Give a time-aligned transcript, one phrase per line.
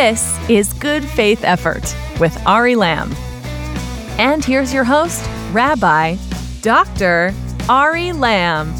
[0.00, 3.12] This is Good Faith Effort with Ari Lamb.
[4.16, 6.16] And here's your host, Rabbi
[6.62, 7.34] Dr.
[7.68, 8.72] Ari Lamb.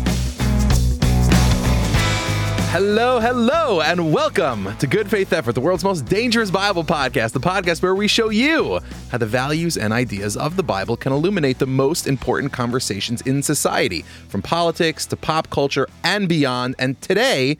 [2.70, 7.40] Hello, hello, and welcome to Good Faith Effort, the world's most dangerous Bible podcast, the
[7.40, 8.78] podcast where we show you
[9.10, 13.42] how the values and ideas of the Bible can illuminate the most important conversations in
[13.42, 16.76] society, from politics to pop culture and beyond.
[16.78, 17.58] And today,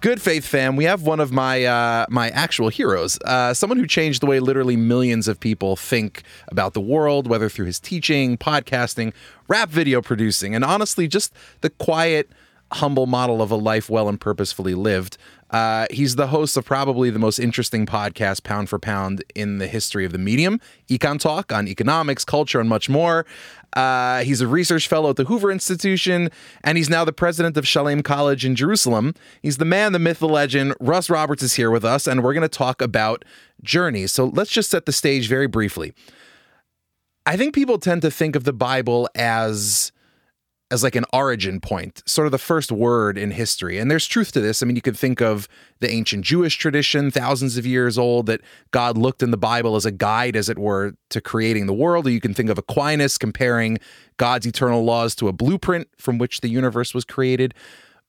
[0.00, 3.86] Good faith fam, we have one of my uh, my actual heroes, uh, someone who
[3.86, 8.38] changed the way literally millions of people think about the world, whether through his teaching,
[8.38, 9.12] podcasting,
[9.46, 12.30] rap video producing, and honestly, just the quiet,
[12.72, 15.18] humble model of a life well and purposefully lived.
[15.50, 19.66] Uh, he's the host of probably the most interesting podcast, pound for pound, in the
[19.66, 23.26] history of the medium, Econ Talk on economics, culture, and much more.
[23.74, 26.30] Uh, he's a research fellow at the Hoover Institution,
[26.64, 29.14] and he's now the president of Shalem College in Jerusalem.
[29.42, 30.74] He's the man, the myth, the legend.
[30.80, 33.24] Russ Roberts is here with us, and we're going to talk about
[33.62, 34.12] journeys.
[34.12, 35.92] So let's just set the stage very briefly.
[37.26, 39.92] I think people tend to think of the Bible as
[40.70, 43.78] as like an origin point, sort of the first word in history.
[43.78, 44.62] And there's truth to this.
[44.62, 45.48] I mean, you could think of
[45.80, 48.40] the ancient Jewish tradition, thousands of years old, that
[48.70, 52.06] God looked in the Bible as a guide, as it were, to creating the world.
[52.06, 53.78] Or you can think of Aquinas comparing
[54.16, 57.52] God's eternal laws to a blueprint from which the universe was created.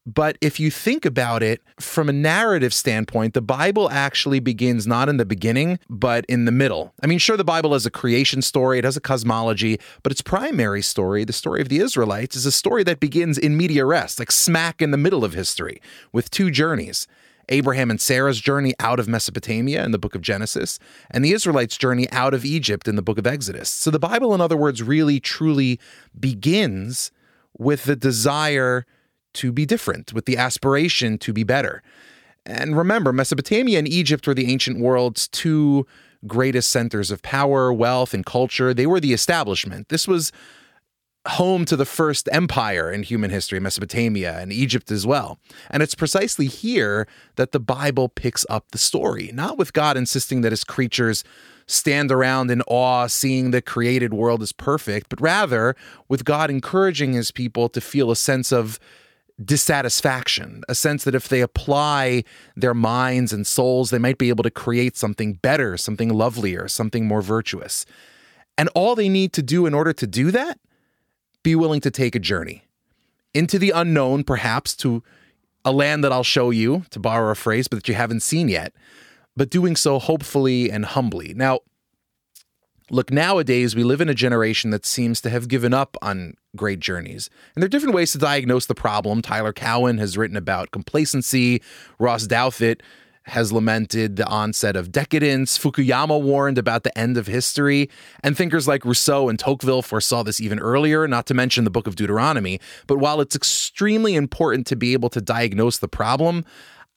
[0.05, 5.09] But if you think about it from a narrative standpoint, the Bible actually begins not
[5.09, 6.93] in the beginning, but in the middle.
[7.03, 10.23] I mean, sure, the Bible has a creation story, it has a cosmology, but its
[10.23, 14.17] primary story, the story of the Israelites, is a story that begins in media res,
[14.17, 15.79] like smack in the middle of history,
[16.11, 17.07] with two journeys.
[17.49, 20.79] Abraham and Sarah's journey out of Mesopotamia in the book of Genesis,
[21.11, 23.69] and the Israelites' journey out of Egypt in the book of Exodus.
[23.69, 25.79] So the Bible, in other words, really truly
[26.17, 27.11] begins
[27.57, 28.85] with the desire
[29.33, 31.81] to be different, with the aspiration to be better.
[32.45, 35.85] And remember, Mesopotamia and Egypt were the ancient world's two
[36.27, 38.73] greatest centers of power, wealth, and culture.
[38.73, 39.89] They were the establishment.
[39.89, 40.31] This was
[41.27, 45.37] home to the first empire in human history, Mesopotamia and Egypt as well.
[45.69, 50.41] And it's precisely here that the Bible picks up the story, not with God insisting
[50.41, 51.23] that his creatures
[51.67, 55.75] stand around in awe, seeing the created world as perfect, but rather
[56.09, 58.79] with God encouraging his people to feel a sense of
[59.45, 62.23] dissatisfaction, a sense that if they apply
[62.55, 67.07] their minds and souls, they might be able to create something better, something lovelier, something
[67.07, 67.85] more virtuous.
[68.57, 70.59] And all they need to do in order to do that,
[71.43, 72.63] be willing to take a journey
[73.33, 75.03] into the unknown, perhaps to
[75.63, 78.49] a land that I'll show you, to borrow a phrase, but that you haven't seen
[78.49, 78.73] yet,
[79.37, 81.33] but doing so hopefully and humbly.
[81.33, 81.59] Now,
[82.91, 86.81] Look, nowadays we live in a generation that seems to have given up on great
[86.81, 87.29] journeys.
[87.55, 89.21] And there are different ways to diagnose the problem.
[89.21, 91.61] Tyler Cowen has written about complacency.
[91.99, 92.81] Ross Douthat
[93.23, 95.57] has lamented the onset of decadence.
[95.57, 97.89] Fukuyama warned about the end of history.
[98.25, 101.87] And thinkers like Rousseau and Tocqueville foresaw this even earlier, not to mention the book
[101.87, 102.59] of Deuteronomy.
[102.87, 106.43] But while it's extremely important to be able to diagnose the problem,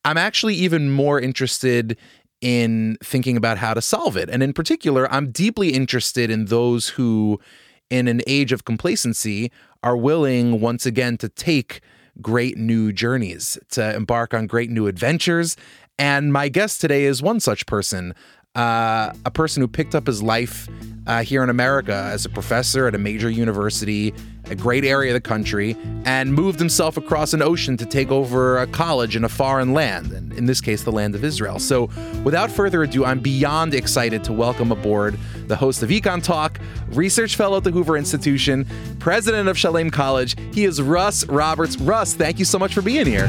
[0.04, 1.96] I'm actually even more interested
[2.44, 4.28] in thinking about how to solve it.
[4.28, 7.40] And in particular, I'm deeply interested in those who,
[7.88, 9.50] in an age of complacency,
[9.82, 11.80] are willing once again to take
[12.20, 15.56] great new journeys, to embark on great new adventures.
[15.98, 18.14] And my guest today is one such person,
[18.54, 20.68] uh, a person who picked up his life
[21.06, 25.14] uh, here in America as a professor at a major university, a great area of
[25.14, 29.28] the country, and moved himself across an ocean to take over a college in a
[29.28, 31.58] foreign land, and in this case, the land of Israel.
[31.58, 31.90] So,
[32.22, 37.36] without further ado, I'm beyond excited to welcome aboard the host of Econ Talk, research
[37.36, 38.66] fellow at the Hoover Institution,
[38.98, 40.36] president of Shalem College.
[40.54, 41.76] He is Russ Roberts.
[41.78, 43.28] Russ, thank you so much for being here.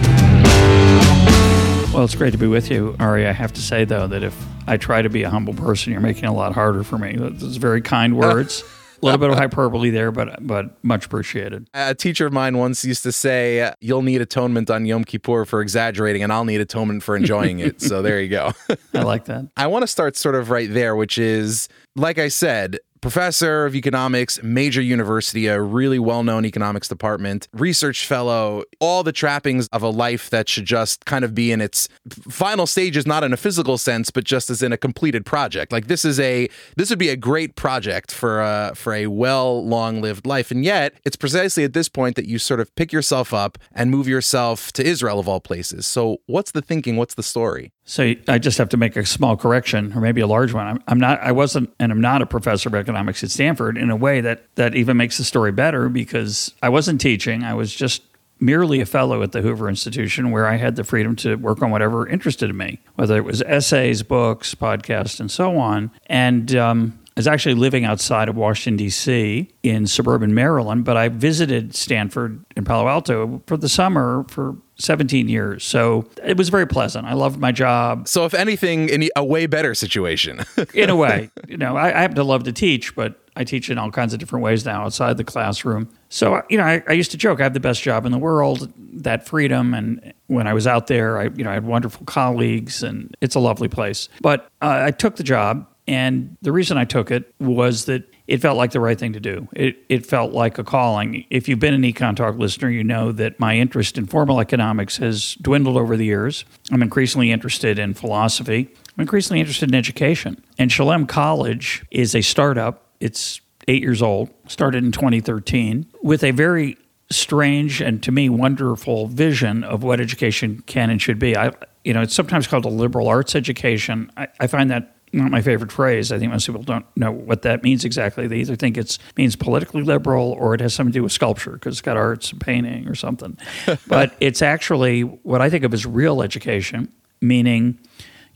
[1.95, 3.25] Well, it's great to be with you, Ari.
[3.25, 4.35] I have to say, though, that if
[4.67, 7.15] I try to be a humble person, you're making it a lot harder for me.
[7.15, 8.17] Those very kind uh.
[8.17, 8.65] words.
[9.01, 11.69] a little bit of hyperbole there, but but much appreciated.
[11.73, 15.61] A teacher of mine once used to say, "You'll need atonement on Yom Kippur for
[15.61, 18.51] exaggerating, and I'll need atonement for enjoying it." so there you go.
[18.93, 19.47] I like that.
[19.55, 23.75] I want to start sort of right there, which is, like I said, professor of
[23.75, 29.83] economics, major university, a really well known economics department, research fellow, all the trappings of
[29.83, 31.87] a life that should just kind of be in its
[32.29, 35.71] final stages, not in a physical sense, but just as in a completed project.
[35.71, 36.47] Like this is a
[36.77, 40.63] this would be a great project for a for a well long lived life, and
[40.63, 44.07] yet it's precisely at this point that you sort of pick yourself up and move
[44.07, 45.85] yourself to Israel of all places.
[45.85, 46.95] So what's the thinking?
[46.95, 47.71] What's the story?
[47.87, 50.65] So I just have to make a small correction, or maybe a large one.
[50.65, 51.21] I'm, I'm not.
[51.21, 53.77] I wasn't, and I'm not a professor of economics at Stanford.
[53.77, 57.43] In a way that that even makes the story better, because I wasn't teaching.
[57.43, 58.01] I was just
[58.39, 61.71] merely a fellow at the Hoover Institution where I had the freedom to work on
[61.71, 65.91] whatever interested me, whether it was essays, books, podcasts, and so on.
[66.07, 69.49] And um, I was actually living outside of Washington, D.C.
[69.63, 75.29] in suburban Maryland, but I visited Stanford in Palo Alto for the summer for 17
[75.29, 75.63] years.
[75.63, 77.07] So it was very pleasant.
[77.07, 78.07] I loved my job.
[78.07, 80.41] So, if anything, in a way better situation.
[80.73, 83.69] in a way, you know, I, I happen to love to teach, but I teach
[83.69, 85.89] in all kinds of different ways now outside the classroom.
[86.09, 88.17] So, you know, I, I, used to joke I have the best job in the
[88.17, 89.73] world, that freedom.
[89.73, 93.35] And when I was out there, I, you know, I had wonderful colleagues and it's
[93.35, 94.07] a lovely place.
[94.21, 98.41] But uh, I took the job and the reason I took it was that it
[98.41, 99.47] felt like the right thing to do.
[99.53, 101.25] It, it felt like a calling.
[101.29, 104.97] If you've been an Econ Talk listener, you know that my interest in formal economics
[104.97, 106.43] has dwindled over the years.
[106.71, 108.73] I'm increasingly interested in philosophy.
[108.97, 110.43] I'm increasingly interested in education.
[110.57, 112.89] And Shalem College is a startup.
[112.99, 116.77] It's eight years old, started in 2013, with a very
[117.11, 121.37] strange and to me wonderful vision of what education can and should be.
[121.37, 121.51] I,
[121.83, 124.11] you know, it's sometimes called a liberal arts education.
[124.17, 126.11] I, I find that not my favorite phrase.
[126.11, 128.27] I think most people don't know what that means exactly.
[128.27, 131.51] They either think it means politically liberal or it has something to do with sculpture
[131.51, 133.37] because it's got arts and painting or something.
[133.87, 136.91] but it's actually what I think of as real education,
[137.21, 137.79] meaning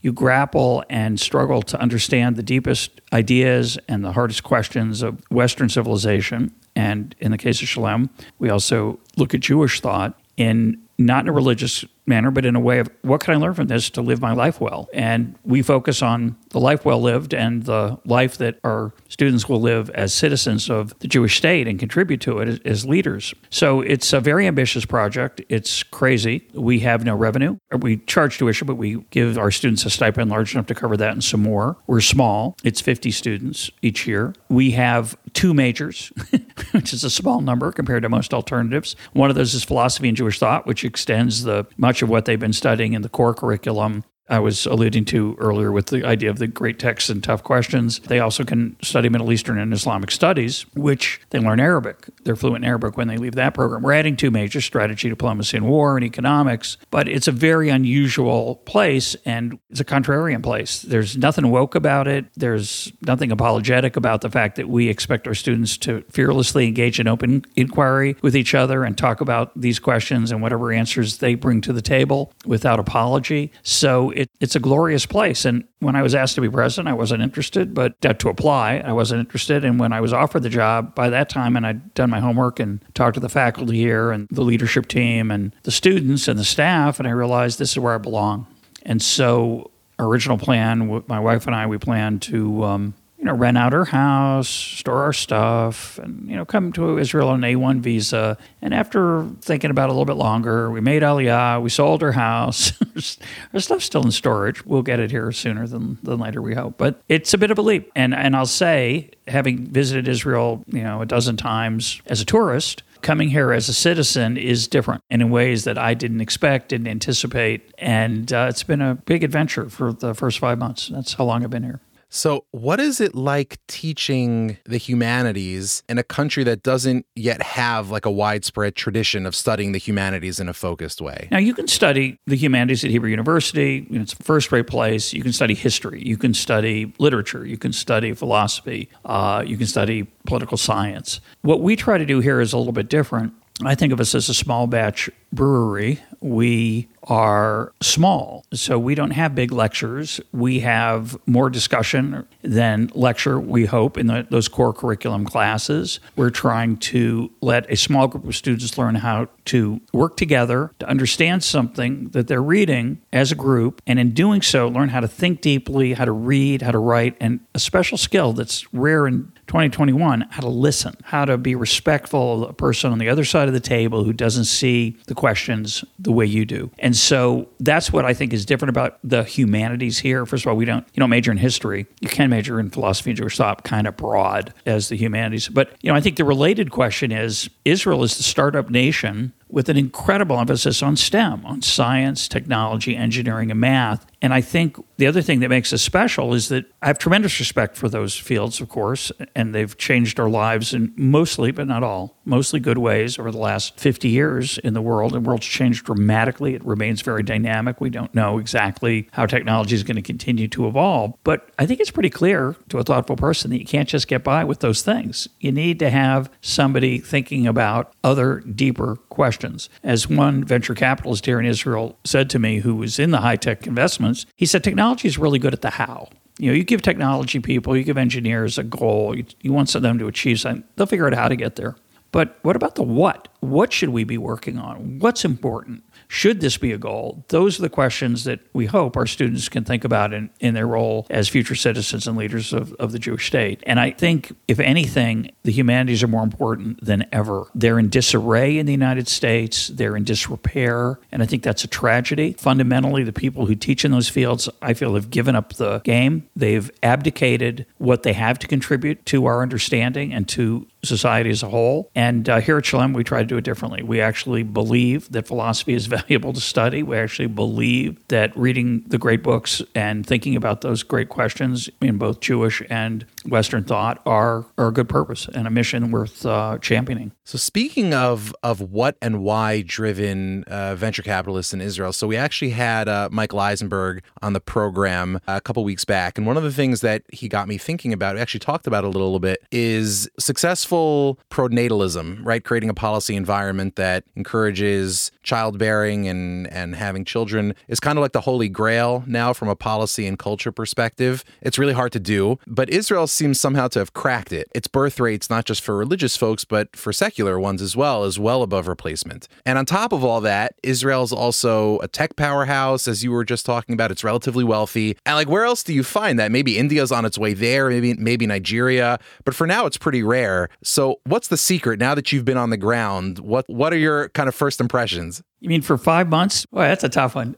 [0.00, 5.68] you grapple and struggle to understand the deepest ideas and the hardest questions of Western
[5.68, 6.54] civilization.
[6.74, 11.28] And in the case of Shalem, we also look at Jewish thought in not in
[11.28, 14.02] a religious manner, but in a way of what can I learn from this to
[14.02, 14.88] live my life well?
[14.92, 19.60] And we focus on the life well lived and the life that our students will
[19.60, 23.32] live as citizens of the Jewish state and contribute to it as, leaders.
[23.50, 25.40] So it's a very ambitious project.
[25.48, 26.48] It's crazy.
[26.54, 27.58] We have no revenue.
[27.78, 31.12] We charge tuition, but we give our students a stipend large enough to cover that
[31.12, 31.76] and some more.
[31.86, 32.56] We're small.
[32.64, 34.34] It's 50 students each year.
[34.48, 36.10] We have two majors,
[36.72, 38.96] which is a small number compared to most alternatives.
[39.12, 42.40] One of those is philosophy and Jewish thought, which extends the much of what they've
[42.40, 46.38] been studying in the core curriculum I was alluding to earlier with the idea of
[46.38, 47.98] the great texts and tough questions.
[47.98, 52.06] They also can study Middle Eastern and Islamic studies, which they learn Arabic.
[52.22, 53.82] They're fluent in Arabic when they leave that program.
[53.82, 56.76] We're adding two majors strategy, diplomacy, and war, and economics.
[56.92, 60.82] But it's a very unusual place, and it's a contrarian place.
[60.82, 65.34] There's nothing woke about it, there's nothing apologetic about the fact that we expect our
[65.34, 70.30] students to fearlessly engage in open inquiry with each other and talk about these questions
[70.30, 73.50] and whatever answers they bring to the table without apology.
[73.62, 75.46] So it, it's a glorious place.
[75.46, 78.92] And when I was asked to be president, I wasn't interested, but to apply, I
[78.92, 79.64] wasn't interested.
[79.64, 82.60] And when I was offered the job, by that time, and I'd done my homework
[82.60, 86.44] and talked to the faculty here and the leadership team and the students and the
[86.44, 88.46] staff, and I realized this is where I belong.
[88.82, 93.58] And so, original plan, my wife and I, we planned to um, you know, rent
[93.58, 97.80] out our house, store our stuff, and you know, come to Israel on an A1
[97.80, 98.38] visa.
[98.62, 101.60] And after thinking about it a little bit longer, we made Aliyah.
[101.60, 102.72] We sold our house.
[103.52, 104.64] our stuff's still in storage.
[104.64, 106.78] We'll get it here sooner than, than later, we hope.
[106.78, 107.92] But it's a bit of a leap.
[107.94, 112.82] And and I'll say, having visited Israel, you know, a dozen times as a tourist,
[113.02, 116.88] coming here as a citizen is different and in ways that I didn't expect, didn't
[116.88, 117.70] anticipate.
[117.78, 120.88] And uh, it's been a big adventure for the first five months.
[120.88, 121.80] That's how long I've been here.
[122.12, 127.90] So, what is it like teaching the humanities in a country that doesn't yet have
[127.90, 131.28] like a widespread tradition of studying the humanities in a focused way?
[131.30, 133.86] Now, you can study the humanities at Hebrew University.
[133.90, 135.12] It's a first rate place.
[135.12, 136.02] You can study history.
[136.04, 137.46] You can study literature.
[137.46, 138.88] You can study philosophy.
[139.04, 141.20] Uh, you can study political science.
[141.42, 143.34] What we try to do here is a little bit different.
[143.64, 146.00] I think of us as a small batch brewery.
[146.20, 150.20] We are small, so we don't have big lectures.
[150.32, 155.98] We have more discussion than lecture, we hope, in the, those core curriculum classes.
[156.16, 160.88] We're trying to let a small group of students learn how to work together, to
[160.88, 165.08] understand something that they're reading as a group, and in doing so, learn how to
[165.08, 169.32] think deeply, how to read, how to write, and a special skill that's rare in
[169.50, 173.48] 2021 how to listen, how to be respectful of a person on the other side
[173.48, 176.70] of the table who doesn't see the questions the way you do.
[176.78, 180.24] And so that's what I think is different about the humanities here.
[180.24, 181.88] First of all, we don't you don't major in history.
[182.00, 185.48] You can major in philosophy and Jewish thought, kind of broad as the humanities.
[185.48, 189.68] But you know, I think the related question is Israel is the startup nation with
[189.68, 194.06] an incredible emphasis on STEM, on science, technology, engineering, and math.
[194.22, 197.38] And I think the other thing that makes us special is that I have tremendous
[197.40, 201.82] respect for those fields, of course, and they've changed our lives in mostly, but not
[201.82, 205.14] all, mostly good ways over the last 50 years in the world.
[205.14, 206.54] And the world's changed dramatically.
[206.54, 207.80] It remains very dynamic.
[207.80, 211.14] We don't know exactly how technology is going to continue to evolve.
[211.24, 214.22] But I think it's pretty clear to a thoughtful person that you can't just get
[214.22, 215.28] by with those things.
[215.40, 219.68] You need to have somebody thinking about other deeper questions.
[219.82, 223.36] As one venture capitalist here in Israel said to me, who was in the high
[223.36, 226.08] tech investments, he said, technology is really good at the how.
[226.38, 229.98] You know, you give technology people, you give engineers a goal, you, you want them
[229.98, 231.76] to achieve something, they'll figure out how to get there.
[232.12, 233.28] But what about the what?
[233.40, 234.98] What should we be working on?
[234.98, 235.84] What's important?
[236.12, 237.24] Should this be a goal?
[237.28, 240.66] Those are the questions that we hope our students can think about in, in their
[240.66, 243.62] role as future citizens and leaders of, of the Jewish state.
[243.64, 247.44] And I think, if anything, the humanities are more important than ever.
[247.54, 251.68] They're in disarray in the United States, they're in disrepair, and I think that's a
[251.68, 252.32] tragedy.
[252.32, 256.28] Fundamentally, the people who teach in those fields, I feel, have given up the game.
[256.34, 261.48] They've abdicated what they have to contribute to our understanding and to society as a
[261.48, 261.90] whole.
[261.94, 263.82] And uh, here at Shalem, we try to do it differently.
[263.82, 266.82] We actually believe that philosophy is valuable to study.
[266.82, 271.98] We actually believe that reading the great books and thinking about those great questions in
[271.98, 276.58] both Jewish and Western thought are, are a good purpose and a mission worth uh,
[276.58, 277.12] championing.
[277.24, 282.16] So, speaking of of what and why driven uh, venture capitalists in Israel, so we
[282.16, 286.42] actually had uh, Michael Eisenberg on the program a couple weeks back, and one of
[286.42, 289.20] the things that he got me thinking about, we actually talked about a little, little
[289.20, 292.42] bit, is successful pronatalism, right?
[292.44, 298.12] Creating a policy environment that encourages childbearing and and having children is kind of like
[298.12, 301.24] the holy grail now from a policy and culture perspective.
[301.42, 304.48] It's really hard to do, but Israel seems somehow to have cracked it.
[304.54, 308.18] Its birth rates, not just for religious folks, but for secular ones as well, is
[308.18, 309.28] well above replacement.
[309.44, 313.24] And on top of all that, Israel is also a tech powerhouse, as you were
[313.24, 313.90] just talking about.
[313.90, 314.96] It's relatively wealthy.
[315.06, 316.30] And like, where else do you find that?
[316.32, 320.48] Maybe India's on its way there, maybe maybe Nigeria, but for now, it's pretty rare.
[320.62, 323.18] So, what's the secret now that you've been on the ground?
[323.18, 325.22] What what are your kind of first impressions?
[325.40, 326.44] You mean for five months?
[326.46, 327.34] Boy, that's a tough one.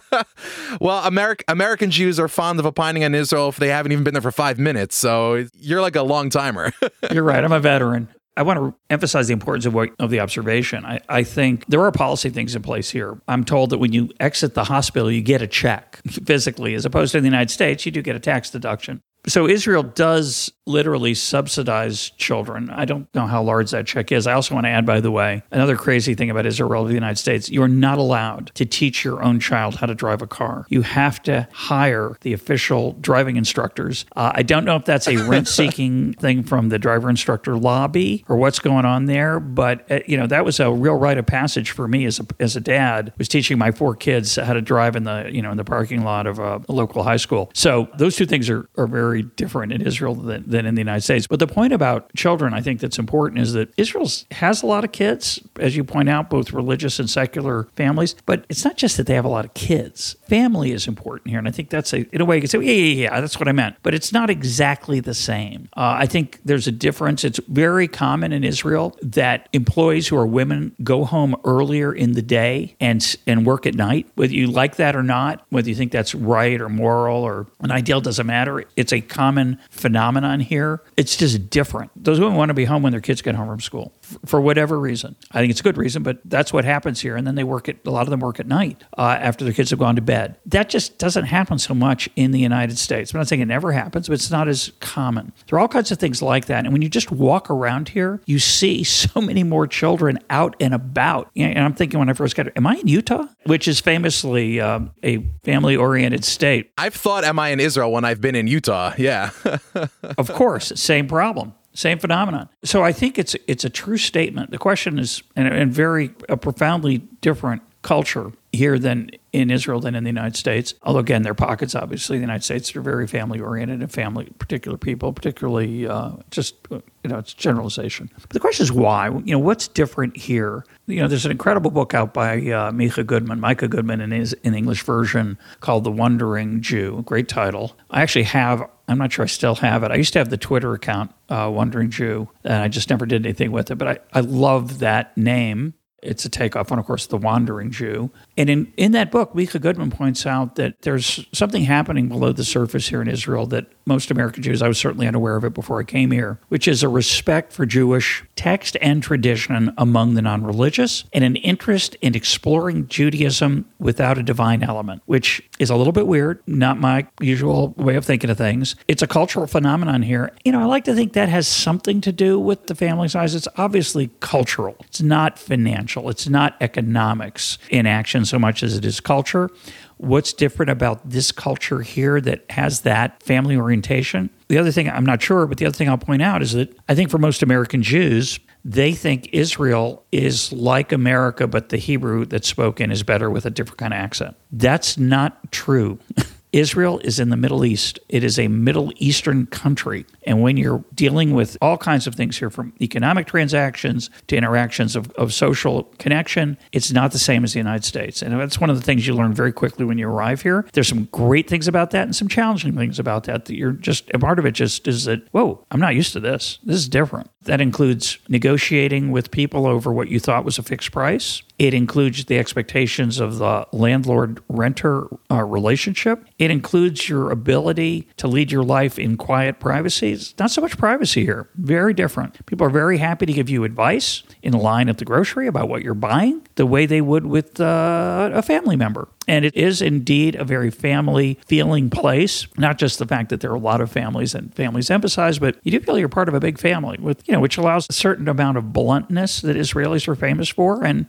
[0.80, 4.14] well, American American Jews are fond of opining on Israel if they haven't even been
[4.14, 4.96] there for five minutes.
[4.96, 6.72] So you're like a long timer.
[7.10, 7.42] you're right.
[7.42, 8.08] I'm a veteran.
[8.38, 10.84] I want to emphasize the importance of, what, of the observation.
[10.84, 13.18] I, I, think there are policy things in place here.
[13.28, 17.12] I'm told that when you exit the hospital, you get a check physically, as opposed
[17.12, 19.00] to in the United States, you do get a tax deduction.
[19.28, 22.70] So Israel does literally subsidize children.
[22.70, 24.26] I don't know how large that check is.
[24.26, 26.92] I also want to add, by the way, another crazy thing about Israel relative to
[26.92, 27.48] the United States.
[27.48, 30.66] You are not allowed to teach your own child how to drive a car.
[30.68, 34.06] You have to hire the official driving instructors.
[34.16, 38.36] Uh, I don't know if that's a rent-seeking thing from the driver instructor lobby or
[38.36, 41.70] what's going on there, but uh, you know that was a real rite of passage
[41.70, 43.12] for me as a, as a dad.
[43.18, 46.02] Was teaching my four kids how to drive in the you know in the parking
[46.02, 47.50] lot of a, a local high school.
[47.54, 51.02] So those two things are, are very different in Israel than, than in the United
[51.02, 51.26] States.
[51.26, 54.84] But the point about children, I think that's important is that Israel has a lot
[54.84, 58.14] of kids, as you point out, both religious and secular families.
[58.26, 60.16] But it's not just that they have a lot of kids.
[60.28, 61.38] Family is important here.
[61.38, 63.38] And I think that's a, in a way, you can say, yeah, yeah, yeah, that's
[63.38, 63.76] what I meant.
[63.82, 65.68] But it's not exactly the same.
[65.76, 67.24] Uh, I think there's a difference.
[67.24, 72.22] It's very common in Israel that employees who are women go home earlier in the
[72.22, 74.08] day and, and work at night.
[74.14, 77.70] Whether you like that or not, whether you think that's right or moral or an
[77.70, 78.64] ideal doesn't matter.
[78.76, 80.82] It's a common phenomenon here.
[80.96, 81.90] It's just different.
[81.96, 83.94] Those women want to be home when their kids get home from school
[84.24, 85.16] for whatever reason.
[85.32, 87.16] I think it's a good reason, but that's what happens here.
[87.16, 89.52] And then they work at a lot of them work at night uh, after their
[89.52, 90.36] kids have gone to bed.
[90.46, 93.12] That just doesn't happen so much in the United States.
[93.12, 95.32] I'm not saying it never happens, but it's not as common.
[95.48, 96.64] There are all kinds of things like that.
[96.64, 100.74] And when you just walk around here, you see so many more children out and
[100.74, 101.30] about.
[101.36, 104.60] And I'm thinking when I first got, here, am I in Utah, which is famously
[104.60, 106.70] um, a family-oriented state?
[106.78, 108.92] I've thought, am I in Israel when I've been in Utah?
[108.96, 109.30] Yeah.
[110.18, 112.48] of course, same problem same phenomenon.
[112.64, 114.50] So I think it's it's a true statement.
[114.50, 119.94] The question is, and, and very a profoundly different culture here than in Israel than
[119.94, 120.74] in the United States.
[120.82, 121.74] Although again, their pockets.
[121.74, 126.56] Obviously, the United States are very family oriented and family particular people, particularly uh, just
[126.70, 128.10] you know it's generalization.
[128.20, 129.08] But the question is why.
[129.08, 130.64] You know what's different here.
[130.86, 134.32] You know, there's an incredible book out by uh, Micah Goodman, Micah Goodman, in his
[134.42, 137.76] in English version called "The Wondering Jew." Great title.
[137.90, 139.90] I actually have I'm not sure I still have it.
[139.90, 143.26] I used to have the Twitter account, uh, Wondering Jew, and I just never did
[143.26, 143.76] anything with it.
[143.76, 145.74] But I, I love that name.
[146.02, 148.10] It's a takeoff on, of course, The Wandering Jew.
[148.36, 152.44] And in, in that book, Micah Goodman points out that there's something happening below the
[152.44, 155.80] surface here in Israel that most American Jews, I was certainly unaware of it before
[155.80, 160.44] I came here, which is a respect for Jewish text and tradition among the non
[160.44, 165.92] religious and an interest in exploring Judaism without a divine element, which is a little
[165.92, 168.74] bit weird, not my usual way of thinking of things.
[168.88, 170.32] It's a cultural phenomenon here.
[170.44, 173.34] You know, I like to think that has something to do with the family size.
[173.34, 178.84] It's obviously cultural, it's not financial, it's not economics in action so much as it
[178.84, 179.50] is culture.
[179.98, 184.30] What's different about this culture here that has that family orientation?
[184.48, 186.76] The other thing I'm not sure, but the other thing I'll point out is that
[186.88, 192.26] I think for most American Jews, they think Israel is like America, but the Hebrew
[192.26, 194.36] that's spoken is better with a different kind of accent.
[194.50, 195.98] That's not true.
[196.56, 197.98] Israel is in the Middle East.
[198.08, 200.06] It is a Middle Eastern country.
[200.24, 204.96] And when you're dealing with all kinds of things here, from economic transactions to interactions
[204.96, 208.22] of, of social connection, it's not the same as the United States.
[208.22, 210.66] And that's one of the things you learn very quickly when you arrive here.
[210.72, 214.10] There's some great things about that and some challenging things about that that you're just,
[214.14, 216.58] a part of it just is that, whoa, I'm not used to this.
[216.64, 217.30] This is different.
[217.46, 221.42] That includes negotiating with people over what you thought was a fixed price.
[221.58, 226.26] It includes the expectations of the landlord renter uh, relationship.
[226.38, 230.12] It includes your ability to lead your life in quiet privacy.
[230.12, 232.44] It's not so much privacy here, very different.
[232.46, 235.82] People are very happy to give you advice in line at the grocery about what
[235.82, 239.08] you're buying, the way they would with uh, a family member.
[239.28, 242.46] And it is indeed a very family feeling place.
[242.56, 245.56] Not just the fact that there are a lot of families and families emphasize, but
[245.62, 247.92] you do feel you're part of a big family with, you know, which allows a
[247.92, 250.84] certain amount of bluntness that Israelis are famous for.
[250.84, 251.06] And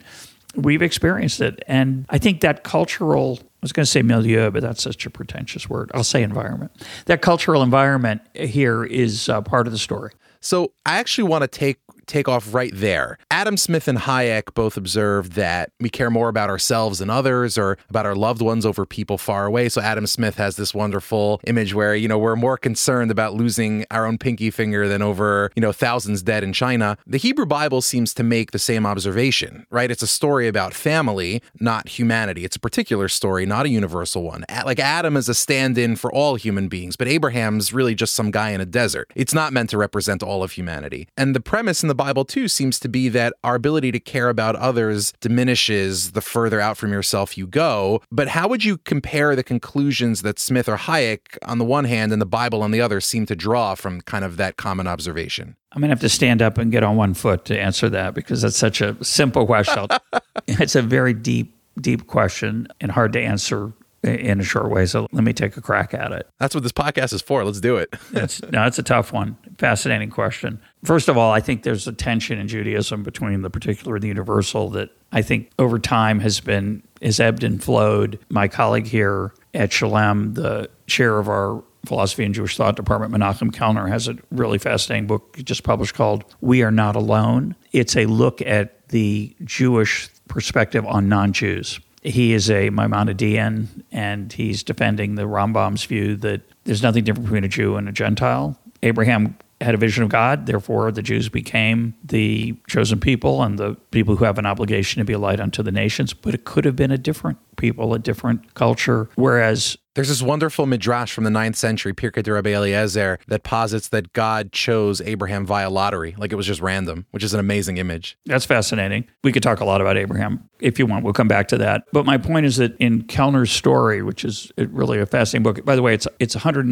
[0.55, 1.63] we've experienced it.
[1.67, 5.09] And I think that cultural, I was going to say milieu, but that's such a
[5.09, 5.91] pretentious word.
[5.93, 6.71] I'll say environment.
[7.05, 10.11] That cultural environment here is uh, part of the story.
[10.39, 13.17] So I actually want to take take off right there.
[13.29, 17.77] Adam Smith and Hayek both observed that we care more about ourselves and others or
[17.89, 19.69] about our loved ones over people far away.
[19.69, 23.85] So Adam Smith has this wonderful image where, you know, we're more concerned about losing
[23.91, 26.97] our own pinky finger than over, you know, thousands dead in China.
[27.05, 29.91] The Hebrew Bible seems to make the same observation, right?
[29.91, 32.45] It's a story about family, not humanity.
[32.45, 34.45] It's a particular story, not a universal one.
[34.65, 38.31] Like Adam is a stand in for all human beings, but Abraham's really just some
[38.31, 39.11] guy in a desert.
[39.15, 41.07] It's not meant to represent all of humanity.
[41.17, 44.29] And the premise in the Bible, too, seems to be that our ability to care
[44.29, 48.01] about others diminishes the further out from yourself you go.
[48.11, 52.13] But how would you compare the conclusions that Smith or Hayek, on the one hand,
[52.13, 55.55] and the Bible on the other, seem to draw from kind of that common observation?
[55.73, 58.13] I'm going to have to stand up and get on one foot to answer that
[58.13, 59.87] because that's such a simple question.
[60.47, 64.85] it's a very deep, deep question and hard to answer in a short way.
[64.85, 66.27] So let me take a crack at it.
[66.39, 67.43] That's what this podcast is for.
[67.43, 67.93] Let's do it.
[68.13, 69.37] it's, no, it's a tough one.
[69.57, 70.61] Fascinating question.
[70.83, 74.07] First of all, I think there's a tension in Judaism between the particular and the
[74.07, 78.19] universal that I think over time has been has ebbed and flowed.
[78.29, 83.53] My colleague here at Shalem, the chair of our philosophy and Jewish thought department, Menachem
[83.53, 88.05] Kellner, has a really fascinating book just published called "We Are Not Alone." It's a
[88.05, 95.23] look at the Jewish perspective on non-Jews he is a Maimonidean, and he's defending the
[95.23, 98.57] Rambam's view that there's nothing different between a Jew and a Gentile.
[98.83, 103.75] Abraham had a vision of God, therefore the Jews became the chosen people and the
[103.91, 106.13] people who have an obligation to be a light unto the nations.
[106.13, 109.09] But it could have been a different people, a different culture.
[109.15, 114.13] Whereas there's this wonderful midrash from the 9th century, Pirkei Rabbi Eliezer, that posits that
[114.13, 118.15] God chose Abraham via lottery, like it was just random, which is an amazing image.
[118.27, 119.07] That's fascinating.
[119.23, 121.03] We could talk a lot about Abraham if you want.
[121.03, 121.85] We'll come back to that.
[121.93, 125.65] But my point is that in Kellner's story, which is really a fascinating book.
[125.65, 126.65] By the way, it's it's $109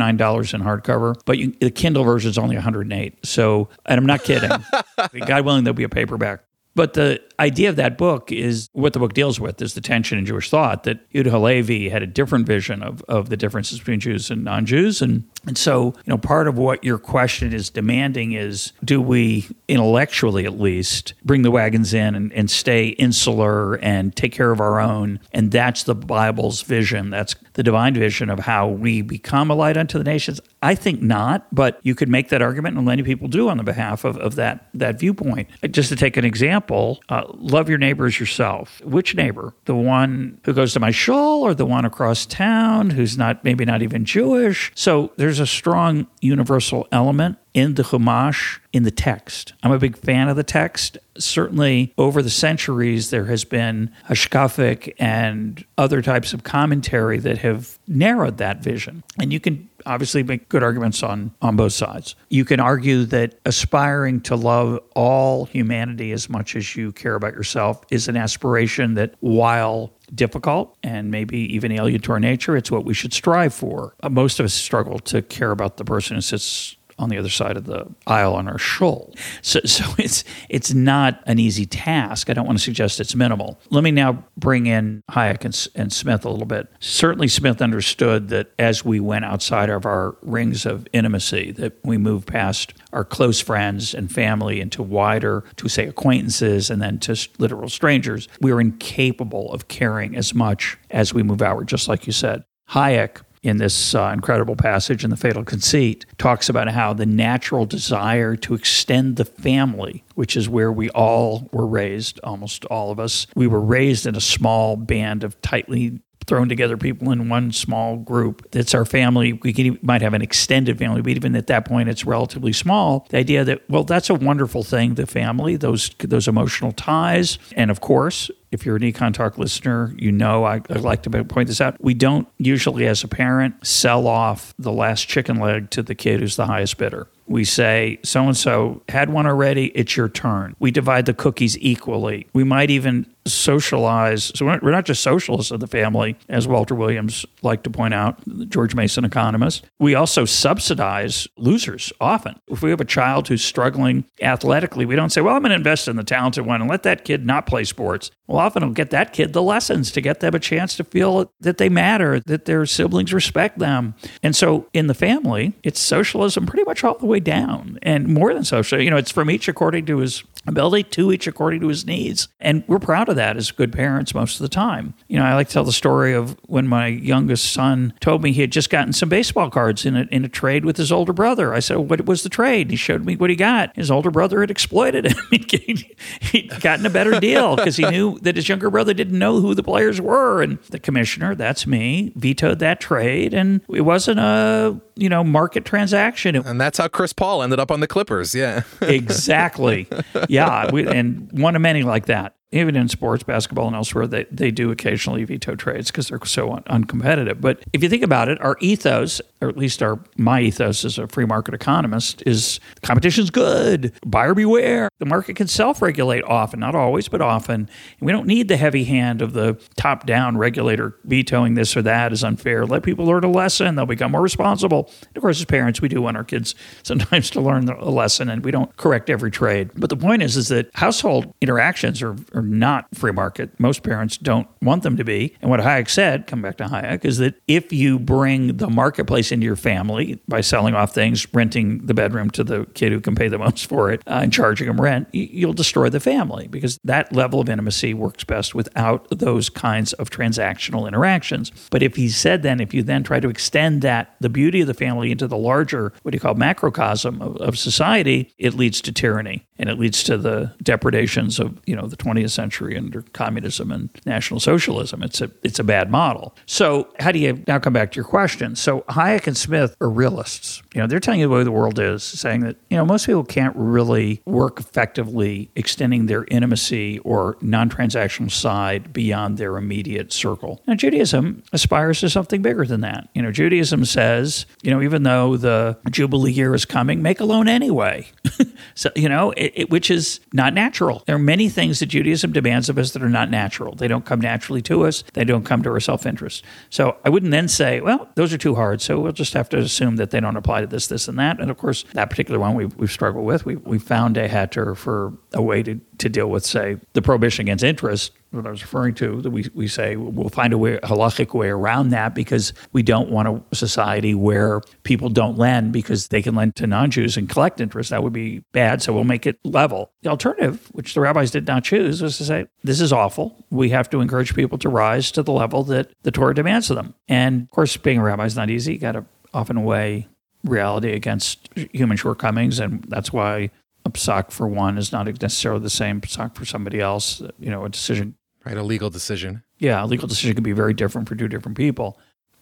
[0.53, 3.25] in hardcover, but you, the Kindle version is only 108.
[3.25, 4.51] So, and I'm not kidding.
[5.25, 6.43] God willing, there'll be a paperback.
[6.75, 10.17] But the idea of that book is what the book deals with is the tension
[10.17, 13.99] in Jewish thought that Yehuda Halevi had a different vision of, of the differences between
[13.99, 15.01] Jews and non-Jews.
[15.01, 19.47] And, and so, you know, part of what your question is demanding is do we
[19.67, 24.59] intellectually at least bring the wagons in and, and stay insular and take care of
[24.59, 25.19] our own?
[25.31, 27.09] And that's the Bible's vision.
[27.09, 30.41] That's the divine vision of how we become a light unto the nations.
[30.61, 33.63] I think not, but you could make that argument, and many people do on the
[33.63, 35.47] behalf of, of that, that viewpoint.
[35.71, 36.64] Just to take an example,
[37.10, 38.82] uh, love your neighbors yourself.
[38.84, 39.54] Which neighbor?
[39.65, 43.65] The one who goes to my shul or the one across town who's not maybe
[43.65, 44.71] not even Jewish?
[44.75, 49.53] So there's a strong universal element in the Chumash, in the text.
[49.63, 50.97] I'm a big fan of the text.
[51.17, 57.79] Certainly, over the centuries, there has been hashkafic and other types of commentary that have
[57.87, 59.03] narrowed that vision.
[59.17, 62.15] And you can obviously make good arguments on, on both sides.
[62.27, 67.33] You can argue that aspiring to love all humanity as much as you care about
[67.33, 72.69] yourself is an aspiration that, while difficult and maybe even alien to our nature, it's
[72.69, 73.95] what we should strive for.
[74.03, 77.29] Uh, most of us struggle to care about the person who sits on the other
[77.29, 79.13] side of the aisle on our shul.
[79.41, 82.29] So, so it's it's not an easy task.
[82.29, 83.60] I don't want to suggest it's minimal.
[83.69, 86.67] Let me now bring in Hayek and, and Smith a little bit.
[86.79, 91.97] Certainly, Smith understood that as we went outside of our rings of intimacy, that we
[91.97, 97.15] moved past our close friends and family into wider, to say acquaintances, and then to
[97.38, 101.67] literal strangers, we are incapable of caring as much as we move outward.
[101.67, 106.49] Just like you said, Hayek in this uh, incredible passage in the Fatal Conceit, talks
[106.49, 111.67] about how the natural desire to extend the family, which is where we all were
[111.67, 116.49] raised, almost all of us, we were raised in a small band of tightly thrown
[116.49, 118.49] together people in one small group.
[118.51, 119.34] That's our family.
[119.34, 123.05] We can, might have an extended family, but even at that point, it's relatively small.
[123.10, 124.95] The idea that well, that's a wonderful thing.
[124.95, 129.93] The family, those those emotional ties, and of course, if you're an Econ Talk listener,
[129.97, 131.75] you know I, I, like to point this out.
[131.81, 136.21] We don't usually, as a parent, sell off the last chicken leg to the kid
[136.21, 137.07] who's the highest bidder.
[137.27, 140.55] We say, so and so had one already, it's your turn.
[140.59, 142.27] We divide the cookies equally.
[142.33, 144.31] We might even socialize.
[144.35, 148.19] So we're not just socialists of the family, as Walter Williams liked to point out,
[148.27, 149.65] the George Mason economist.
[149.79, 152.39] We also subsidize losers often.
[152.47, 155.55] If we have a child who's struggling athletically, we don't say, well, I'm going to
[155.55, 158.11] invest in the talented one and let that kid not play sports.
[158.27, 161.31] Well, often it'll get that kid the lessons to get them a chance to feel
[161.39, 163.95] that they matter, that their siblings respect them.
[164.21, 167.79] And so in the family, it's socialism pretty much all the way down.
[167.81, 171.27] And more than social, you know, it's from each according to his ability, to each
[171.27, 172.27] according to his needs.
[172.39, 174.93] And we're proud of that as good parents most of the time.
[175.08, 178.31] You know, I like to tell the story of when my youngest son told me
[178.31, 181.13] he had just gotten some baseball cards in a, in a trade with his older
[181.13, 181.53] brother.
[181.53, 182.69] I said, well, What was the trade?
[182.69, 183.75] He showed me what he got.
[183.75, 185.17] His older brother had exploited him.
[186.21, 189.55] He'd gotten a better deal because he knew that his younger brother didn't know who
[189.55, 190.41] the players were.
[190.41, 193.33] And the commissioner, that's me, vetoed that trade.
[193.33, 196.35] And it wasn't a, you know, market transaction.
[196.35, 198.35] And that's how Chris Paul ended up on the Clippers.
[198.35, 198.63] Yeah.
[198.81, 199.87] exactly.
[200.29, 200.71] Yeah.
[200.71, 204.51] We, and one of many like that even in sports, basketball, and elsewhere, they, they
[204.51, 207.41] do occasionally veto trades because they're so un- uncompetitive.
[207.41, 210.97] But if you think about it, our ethos, or at least our my ethos as
[210.97, 214.89] a free market economist, is competition's good, buyer beware.
[214.99, 217.55] The market can self regulate often, not always, but often.
[217.55, 217.69] And
[218.01, 222.13] we don't need the heavy hand of the top down regulator vetoing this or that
[222.13, 222.65] is unfair.
[222.65, 224.91] Let people learn a lesson, they'll become more responsible.
[225.07, 228.29] And of course, as parents, we do want our kids sometimes to learn a lesson
[228.29, 229.71] and we don't correct every trade.
[229.75, 233.60] But the point is, is that household interactions are, are not free market.
[233.60, 235.36] Most parents don't want them to be.
[235.41, 239.31] And what Hayek said, come back to Hayek, is that if you bring the marketplace
[239.31, 243.15] into your family by selling off things, renting the bedroom to the kid who can
[243.15, 246.79] pay the most for it, uh, and charging them rent, you'll destroy the family because
[246.84, 251.51] that level of intimacy works best without those kinds of transactional interactions.
[251.69, 254.67] But if he said then, if you then try to extend that, the beauty of
[254.67, 258.81] the family into the larger, what do you call macrocosm of, of society, it leads
[258.81, 263.01] to tyranny and it leads to the depredations of, you know, the 20th century under
[263.13, 265.03] communism and National Socialism.
[265.03, 266.35] It's a it's a bad model.
[266.45, 268.55] So how do you now come back to your question?
[268.55, 270.61] So Hayek and Smith are realists.
[270.73, 273.05] You know, they're telling you the way the world is, saying that you know most
[273.05, 280.61] people can't really work effectively extending their intimacy or non-transactional side beyond their immediate circle.
[280.67, 283.09] Now Judaism aspires to something bigger than that.
[283.13, 287.25] You know, Judaism says, you know, even though the Jubilee year is coming, make a
[287.25, 288.07] loan anyway.
[288.75, 291.03] so you know, it, it, which is not natural.
[291.05, 293.75] There are many things that Judaism demands of us that are not natural.
[293.75, 295.04] They don't come naturally to us.
[295.13, 296.43] They don't come to our self interest.
[296.69, 298.82] So I wouldn't then say, well, those are too hard.
[298.82, 301.39] So we'll just have to assume that they don't apply to this, this, and that.
[301.39, 303.45] And of course, that particular one we've, we've struggled with.
[303.45, 307.43] We, we found a heter for a way to, to deal with, say, the prohibition
[307.43, 310.73] against interest what I was referring to, that we, we say we'll find a way,
[310.75, 315.71] a halachic way around that because we don't want a society where people don't lend
[315.71, 317.89] because they can lend to non Jews and collect interest.
[317.91, 318.81] That would be bad.
[318.81, 319.91] So we'll make it level.
[320.03, 323.45] The alternative, which the rabbis did not choose, was to say, this is awful.
[323.49, 326.75] We have to encourage people to rise to the level that the Torah demands of
[326.75, 326.93] them.
[327.07, 328.73] And of course, being a rabbi is not easy.
[328.73, 330.07] You got to often weigh
[330.43, 332.59] reality against human shortcomings.
[332.59, 333.49] And that's why
[333.85, 337.21] a psak for one is not necessarily the same psak for somebody else.
[337.39, 339.43] You know, a decision Right, a legal decision.
[339.57, 341.99] Yeah, a legal decision can be very different for two different people.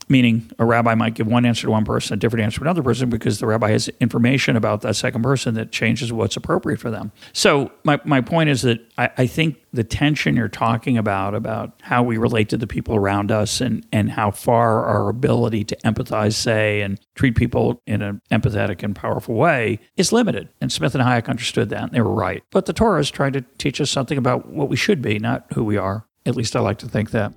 [0.09, 2.83] Meaning, a rabbi might give one answer to one person, a different answer to another
[2.83, 6.91] person, because the rabbi has information about that second person that changes what's appropriate for
[6.91, 7.11] them.
[7.31, 11.73] So, my, my point is that I, I think the tension you're talking about, about
[11.81, 15.75] how we relate to the people around us and, and how far our ability to
[15.77, 20.49] empathize, say, and treat people in an empathetic and powerful way is limited.
[20.61, 22.43] And Smith and Hayek understood that, and they were right.
[22.51, 25.45] But the Torah is trying to teach us something about what we should be, not
[25.53, 26.05] who we are.
[26.25, 27.33] At least I like to think that.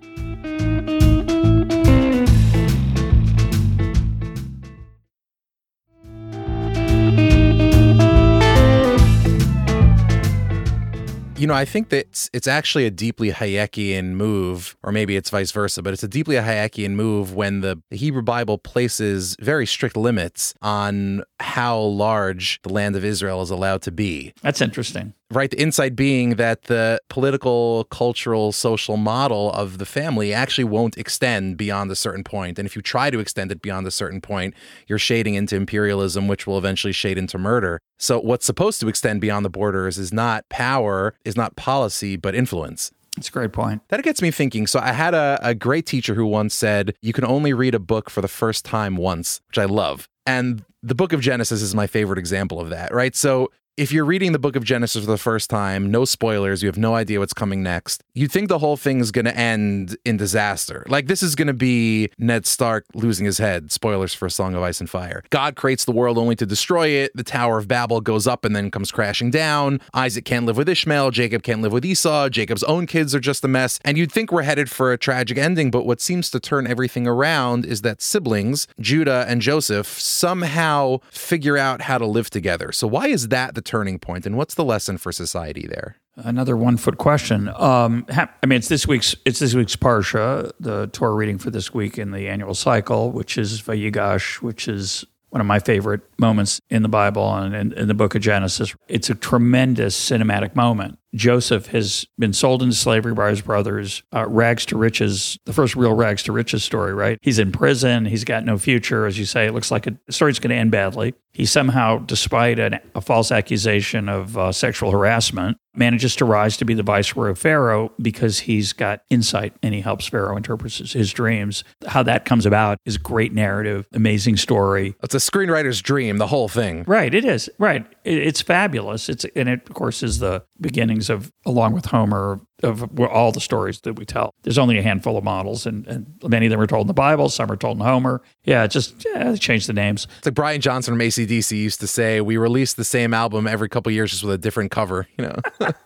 [11.38, 15.52] You know, I think that it's, actually a deeply Hayekian move, or maybe it's vice
[15.52, 20.54] versa, but it's a deeply Hayekian move when the Hebrew Bible places very strict limits
[20.62, 24.32] on how large the land of Israel is allowed to be.
[24.40, 25.12] That's interesting.
[25.30, 25.50] Right?
[25.50, 31.56] The insight being that the political, cultural, social model of the family actually won't extend
[31.56, 32.16] beyond a certain.
[32.26, 34.54] And if you try to extend it beyond a certain point,
[34.88, 37.80] you're shading into imperialism, which will eventually shade into murder.
[37.98, 42.34] So, what's supposed to extend beyond the borders is not power, is not policy, but
[42.34, 42.90] influence.
[43.16, 43.82] That's a great point.
[43.88, 44.66] That gets me thinking.
[44.66, 47.78] So, I had a, a great teacher who once said, You can only read a
[47.78, 50.08] book for the first time once, which I love.
[50.26, 53.14] And the book of Genesis is my favorite example of that, right?
[53.14, 56.66] So, if you're reading the book of Genesis for the first time, no spoilers, you
[56.66, 60.16] have no idea what's coming next, you think the whole thing's going to end in
[60.16, 60.86] disaster.
[60.88, 63.70] Like this is going to be Ned Stark losing his head.
[63.70, 65.22] Spoilers for A Song of Ice and Fire.
[65.28, 67.12] God creates the world only to destroy it.
[67.14, 69.82] The Tower of Babel goes up and then comes crashing down.
[69.92, 71.10] Isaac can't live with Ishmael.
[71.10, 72.30] Jacob can't live with Esau.
[72.30, 73.78] Jacob's own kids are just a mess.
[73.84, 77.06] And you'd think we're headed for a tragic ending, but what seems to turn everything
[77.06, 82.72] around is that siblings, Judah and Joseph, somehow figure out how to live together.
[82.72, 85.96] So why is that the turning point, and what's the lesson for society there?
[86.16, 87.50] Another one foot question.
[87.56, 91.50] Um, ha- I mean, it's this week's it's this week's parsha, the Torah reading for
[91.50, 96.00] this week in the annual cycle, which is Vayigash, which is one of my favorite
[96.18, 98.74] moments in the Bible and in, in the book of Genesis.
[98.88, 100.98] It's a tremendous cinematic moment.
[101.16, 105.74] Joseph has been sold into slavery by his brothers, uh, rags to riches, the first
[105.74, 107.18] real rags to riches story, right?
[107.22, 108.04] He's in prison.
[108.04, 109.06] He's got no future.
[109.06, 111.14] As you say, it looks like a, the story's going to end badly.
[111.32, 116.64] He somehow, despite an, a false accusation of uh, sexual harassment, manages to rise to
[116.64, 120.92] be the viceroy of Pharaoh because he's got insight and he helps Pharaoh interpret his,
[120.92, 121.62] his dreams.
[121.86, 124.94] How that comes about is great narrative, amazing story.
[125.02, 126.84] It's a screenwriter's dream, the whole thing.
[126.86, 127.50] Right, it is.
[127.58, 127.86] Right.
[128.06, 129.08] It, it's fabulous.
[129.08, 133.40] It's and it of course is the beginnings of along with Homer of all the
[133.40, 134.32] stories that we tell.
[134.42, 136.94] There's only a handful of models, and, and many of them are told in the
[136.94, 137.28] Bible.
[137.28, 138.22] Some are told in Homer.
[138.44, 140.06] Yeah, just yeah, change the names.
[140.18, 143.68] It's like Brian Johnson from ACDC used to say, "We release the same album every
[143.68, 145.36] couple years, just with a different cover." You know,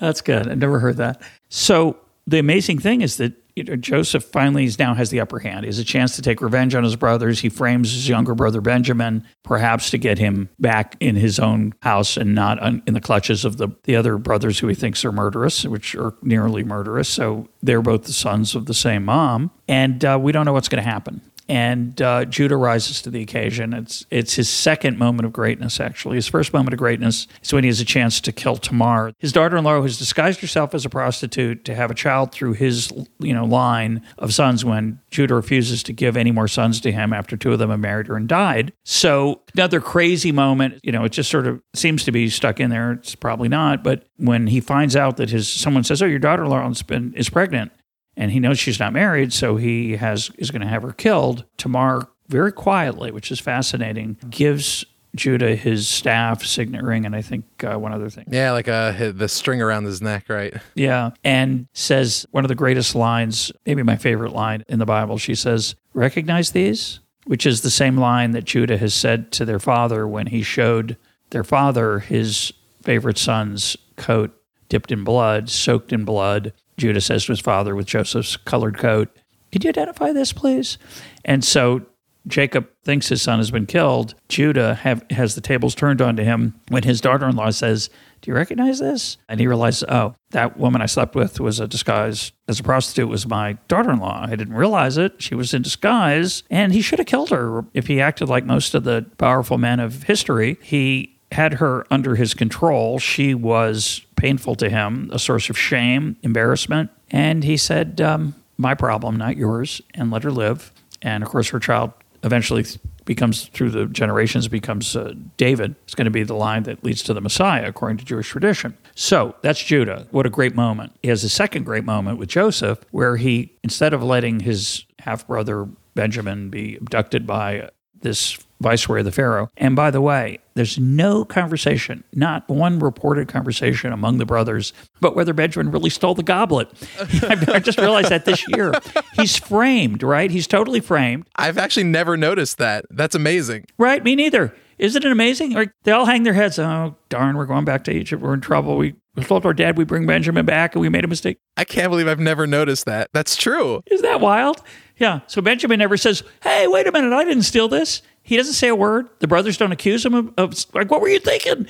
[0.00, 0.48] that's good.
[0.48, 1.20] I've never heard that.
[1.48, 5.64] So the amazing thing is that you know, Joseph finally now has the upper hand.
[5.64, 7.40] He has a chance to take revenge on his brothers.
[7.40, 12.16] He frames his younger brother Benjamin, perhaps to get him back in his own house
[12.16, 15.64] and not in the clutches of the, the other brothers who he thinks are murderous,
[15.64, 17.08] which are nearly murderous.
[17.08, 19.50] So they're both the sons of the same mom.
[19.68, 23.22] And uh, we don't know what's going to happen and uh, Judah rises to the
[23.22, 23.74] occasion.
[23.74, 25.80] It's it's his second moment of greatness.
[25.80, 29.12] Actually, his first moment of greatness is when he has a chance to kill Tamar,
[29.18, 33.34] his daughter-in-law, who's disguised herself as a prostitute to have a child through his you
[33.34, 34.64] know line of sons.
[34.64, 37.80] When Judah refuses to give any more sons to him after two of them have
[37.80, 38.72] married her and died.
[38.84, 40.78] So another crazy moment.
[40.84, 42.92] You know, it just sort of seems to be stuck in there.
[42.92, 46.70] It's probably not, but when he finds out that his someone says, "Oh, your daughter-in-law
[47.16, 47.72] is pregnant,"
[48.20, 51.44] and he knows she's not married, so he has is going to have her killed.
[51.56, 54.84] Tamar very quietly, which is fascinating, gives
[55.16, 58.26] Judah his staff, signet ring, and I think uh, one other thing.
[58.30, 60.54] Yeah, like uh, the string around his neck, right?
[60.74, 65.16] Yeah, and says one of the greatest lines, maybe my favorite line in the Bible.
[65.16, 69.58] She says, "Recognize these," which is the same line that Judah has said to their
[69.58, 70.98] father when he showed
[71.30, 72.52] their father his
[72.82, 74.36] favorite son's coat
[74.68, 79.08] dipped in blood, soaked in blood, Judah says to his father with Joseph's colored coat,
[79.52, 80.78] Could you identify this, please?
[81.24, 81.86] And so
[82.26, 84.14] Jacob thinks his son has been killed.
[84.28, 87.88] Judah have, has the tables turned onto him when his daughter in law says,
[88.20, 89.16] Do you recognize this?
[89.28, 93.08] And he realizes, Oh, that woman I slept with was a disguise as a prostitute,
[93.08, 94.26] was my daughter in law.
[94.28, 95.20] I didn't realize it.
[95.20, 98.74] She was in disguise, and he should have killed her if he acted like most
[98.74, 100.58] of the powerful men of history.
[100.62, 102.98] He had her under his control.
[102.98, 106.90] She was painful to him, a source of shame, embarrassment.
[107.10, 110.72] And he said, um, My problem, not yours, and let her live.
[111.00, 112.66] And of course, her child eventually
[113.06, 115.74] becomes, through the generations, becomes uh, David.
[115.84, 118.76] It's going to be the line that leads to the Messiah, according to Jewish tradition.
[118.94, 120.06] So that's Judah.
[120.10, 120.92] What a great moment.
[121.02, 125.26] He has a second great moment with Joseph, where he, instead of letting his half
[125.26, 127.70] brother Benjamin be abducted by
[128.02, 129.48] this viceroy of the Pharaoh.
[129.56, 135.16] And by the way, there's no conversation, not one reported conversation among the brothers, but
[135.16, 136.68] whether Benjamin really stole the goblet.
[137.22, 138.72] I just realized that this year.
[139.14, 140.30] He's framed, right?
[140.30, 141.26] He's totally framed.
[141.36, 142.84] I've actually never noticed that.
[142.90, 143.64] That's amazing.
[143.78, 144.04] Right?
[144.04, 144.54] Me neither.
[144.78, 145.52] Isn't it amazing?
[145.52, 146.58] Like they all hang their heads.
[146.58, 148.22] Oh, darn, we're going back to Egypt.
[148.22, 148.76] We're in trouble.
[148.78, 151.36] We told our dad we bring Benjamin back and we made a mistake.
[151.56, 153.08] I can't believe I've never noticed that.
[153.12, 153.82] That's true.
[153.90, 154.62] Isn't that wild?
[155.00, 155.20] Yeah.
[155.26, 158.02] So Benjamin never says, hey, wait a minute, I didn't steal this.
[158.22, 159.08] He doesn't say a word.
[159.18, 161.66] The brothers don't accuse him of, of like, what were you thinking?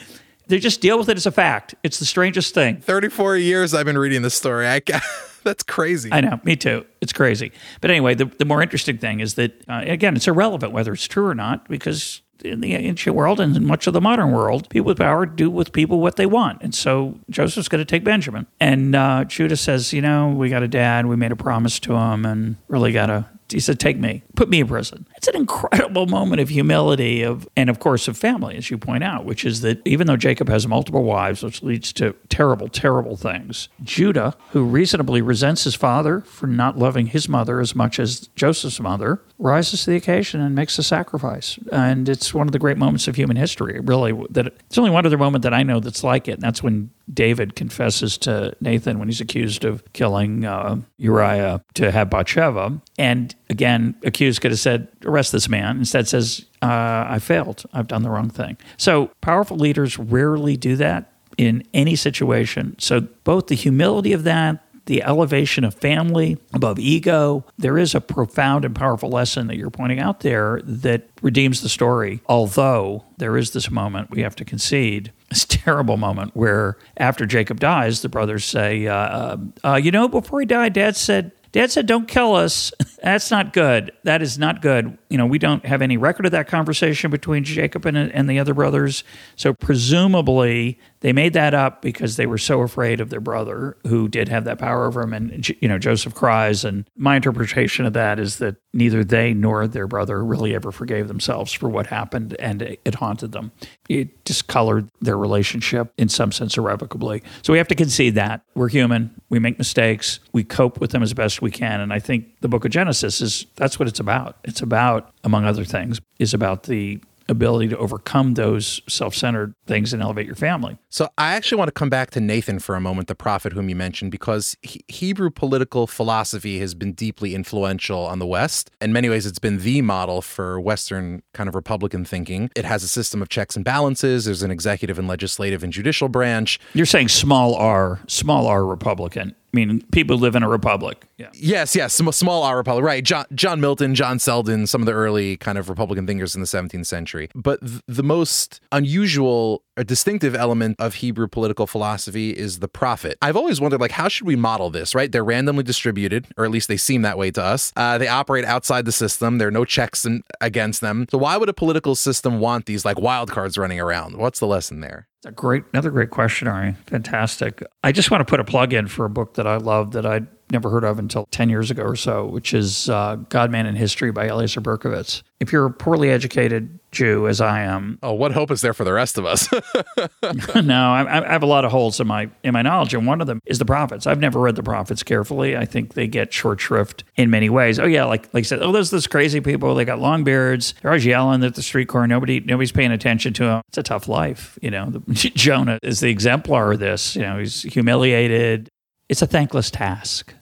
[0.48, 1.76] They just deal with it as a fact.
[1.84, 2.80] It's the strangest thing.
[2.80, 4.66] 34 years I've been reading this story.
[4.66, 4.82] I,
[5.44, 6.10] that's crazy.
[6.12, 6.40] I know.
[6.42, 6.84] Me too.
[7.00, 7.52] It's crazy.
[7.80, 11.06] But anyway, the, the more interesting thing is that, uh, again, it's irrelevant whether it's
[11.06, 14.68] true or not because in the ancient world and in much of the modern world,
[14.70, 16.62] people with power do with people what they want.
[16.62, 18.46] And so Joseph's going to take Benjamin.
[18.58, 21.06] And uh, Judah says, You know, we got a dad.
[21.06, 24.48] We made a promise to him and really got to he said, "Take me, put
[24.48, 28.56] me in prison." It's an incredible moment of humility of, and of course, of family,
[28.56, 31.92] as you point out, which is that even though Jacob has multiple wives, which leads
[31.94, 37.60] to terrible, terrible things, Judah, who reasonably resents his father for not loving his mother
[37.60, 41.58] as much as Joseph's mother, rises to the occasion and makes a sacrifice.
[41.72, 43.80] And it's one of the great moments of human history.
[43.80, 46.62] Really, that it's only one other moment that I know that's like it, and that's
[46.62, 52.80] when David confesses to Nathan when he's accused of killing uh, Uriah to have Bathsheba.
[52.98, 55.78] And again, accused could have said, arrest this man.
[55.78, 57.64] Instead says, uh, I failed.
[57.72, 58.56] I've done the wrong thing.
[58.76, 62.76] So powerful leaders rarely do that in any situation.
[62.78, 67.44] So both the humility of that, the elevation of family above ego.
[67.56, 71.68] There is a profound and powerful lesson that you're pointing out there that redeems the
[71.68, 72.20] story.
[72.26, 77.60] Although there is this moment we have to concede, this terrible moment where after Jacob
[77.60, 81.70] dies, the brothers say, uh, uh, uh You know, before he died, dad said, Dad
[81.70, 82.72] said, Don't kill us.
[83.02, 83.92] That's not good.
[84.04, 84.96] That is not good.
[85.08, 88.38] You know, we don't have any record of that conversation between Jacob and, and the
[88.38, 89.04] other brothers.
[89.36, 94.08] So, presumably, they made that up because they were so afraid of their brother who
[94.08, 95.12] did have that power over him.
[95.12, 96.64] And, you know, Joseph cries.
[96.64, 101.08] And my interpretation of that is that neither they nor their brother really ever forgave
[101.08, 103.50] themselves for what happened and it haunted them.
[103.88, 107.22] It discolored their relationship in some sense irrevocably.
[107.42, 108.42] So we have to concede that.
[108.54, 109.10] We're human.
[109.30, 110.20] We make mistakes.
[110.32, 111.80] We cope with them as best we can.
[111.80, 114.36] And I think the book of Genesis is that's what it's about.
[114.44, 120.02] It's about, among other things, is about the ability to overcome those self-centered things and
[120.02, 120.76] elevate your family.
[120.90, 123.68] So I actually want to come back to Nathan for a moment, the prophet whom
[123.68, 128.70] you mentioned, because he- Hebrew political philosophy has been deeply influential on the West.
[128.80, 132.50] In many ways, it's been the model for Western kind of Republican thinking.
[132.56, 134.24] It has a system of checks and balances.
[134.24, 136.58] There's an executive and legislative and judicial branch.
[136.74, 139.36] You're saying small r, small r Republican.
[139.52, 141.06] I mean, people live in a republic.
[141.16, 141.30] Yeah.
[141.34, 143.02] Yes, yes, small R republic, right?
[143.02, 146.46] John John Milton, John Selden, some of the early kind of Republican thinkers in the
[146.46, 147.28] 17th century.
[147.34, 153.16] But th- the most unusual or distinctive element of Hebrew political philosophy is the prophet.
[153.22, 154.94] I've always wondered, like, how should we model this?
[154.94, 155.10] Right?
[155.10, 157.72] They're randomly distributed, or at least they seem that way to us.
[157.74, 159.38] Uh, they operate outside the system.
[159.38, 161.06] There are no checks in, against them.
[161.10, 164.18] So why would a political system want these like wild cards running around?
[164.18, 165.08] What's the lesson there?
[165.20, 166.76] It's a great, another great question, Ari.
[166.86, 167.62] Fantastic.
[167.82, 170.04] I just want to put a plug in for a book that I love that
[170.04, 173.66] I'd never heard of until 10 years ago or so, which is uh, God, Man,
[173.66, 175.22] and History by Eliezer Berkovits.
[175.38, 178.84] If you're a poorly educated Jew, as I am, oh, what hope is there for
[178.84, 179.48] the rest of us?
[180.54, 183.20] no, I, I, have a lot of holes in my in my knowledge, and one
[183.20, 184.06] of them is the prophets.
[184.06, 185.56] I've never read the prophets carefully.
[185.56, 187.78] I think they get short shrift in many ways.
[187.78, 189.74] Oh yeah, like like I said, oh, there's those crazy people.
[189.74, 190.74] They got long beards.
[190.82, 192.06] They're always yelling at the street corner.
[192.06, 193.62] Nobody nobody's paying attention to them.
[193.68, 194.90] It's a tough life, you know.
[194.90, 195.00] The,
[195.34, 197.14] Jonah is the exemplar of this.
[197.14, 198.68] You know, he's humiliated.
[199.08, 200.34] It's a thankless task.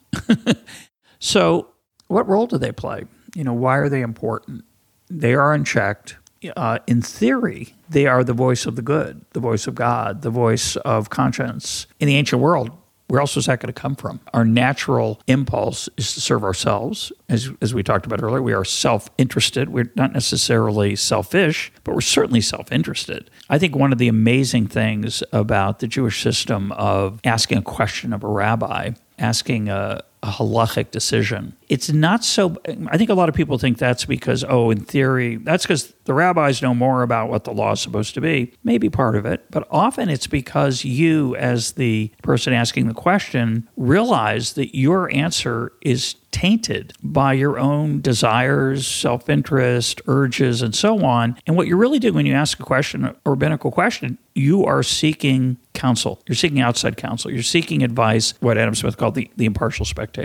[1.18, 1.68] so,
[2.08, 3.04] what role do they play?
[3.34, 4.64] You know, why are they important?
[5.10, 6.17] They are unchecked
[6.56, 10.30] uh, in theory, they are the voice of the good, the voice of God, the
[10.30, 11.86] voice of conscience.
[12.00, 12.70] In the ancient world,
[13.08, 14.20] where else was that going to come from?
[14.34, 17.10] Our natural impulse is to serve ourselves.
[17.28, 19.70] As, as we talked about earlier, we are self interested.
[19.70, 23.30] We're not necessarily selfish, but we're certainly self interested.
[23.48, 28.12] I think one of the amazing things about the Jewish system of asking a question
[28.12, 31.56] of a rabbi, asking a, a halachic decision.
[31.68, 32.56] It's not so.
[32.88, 36.14] I think a lot of people think that's because, oh, in theory, that's because the
[36.14, 38.52] rabbis know more about what the law is supposed to be.
[38.64, 43.68] Maybe part of it, but often it's because you, as the person asking the question,
[43.76, 51.04] realize that your answer is tainted by your own desires, self interest, urges, and so
[51.04, 51.36] on.
[51.46, 54.82] And what you're really doing when you ask a question, a rabbinical question, you are
[54.82, 56.20] seeking counsel.
[56.26, 57.30] You're seeking outside counsel.
[57.30, 60.17] You're seeking advice, what Adam Smith called the, the impartial spectator,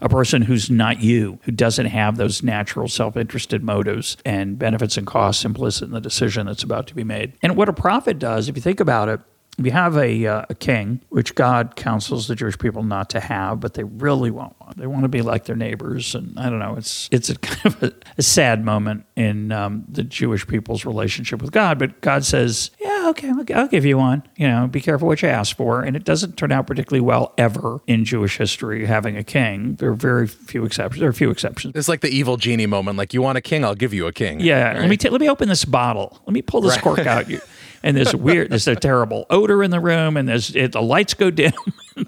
[0.00, 4.96] a person who's not you, who doesn't have those natural self interested motives and benefits
[4.96, 7.32] and costs implicit in the decision that's about to be made.
[7.42, 9.20] And what a prophet does, if you think about it,
[9.58, 13.60] we have a, uh, a king, which God counsels the Jewish people not to have,
[13.60, 14.72] but they really want one.
[14.76, 16.74] They want to be like their neighbors, and I don't know.
[16.76, 21.42] It's it's a kind of a, a sad moment in um, the Jewish people's relationship
[21.42, 21.78] with God.
[21.78, 24.22] But God says, "Yeah, okay, I'll, I'll give you one.
[24.36, 27.34] You know, be careful what you ask for." And it doesn't turn out particularly well
[27.36, 29.74] ever in Jewish history having a king.
[29.74, 31.00] There are very few exceptions.
[31.00, 31.76] There are a few exceptions.
[31.76, 32.96] It's like the evil genie moment.
[32.96, 34.40] Like you want a king, I'll give you a king.
[34.40, 34.68] Yeah.
[34.68, 34.78] Right?
[34.80, 36.22] Let me t- let me open this bottle.
[36.26, 36.82] Let me pull this right.
[36.82, 37.28] cork out.
[37.28, 37.40] You
[37.82, 41.14] and there's weird, there's a terrible odor in the room, and there's it, the lights
[41.14, 41.52] go dim,
[41.96, 42.06] and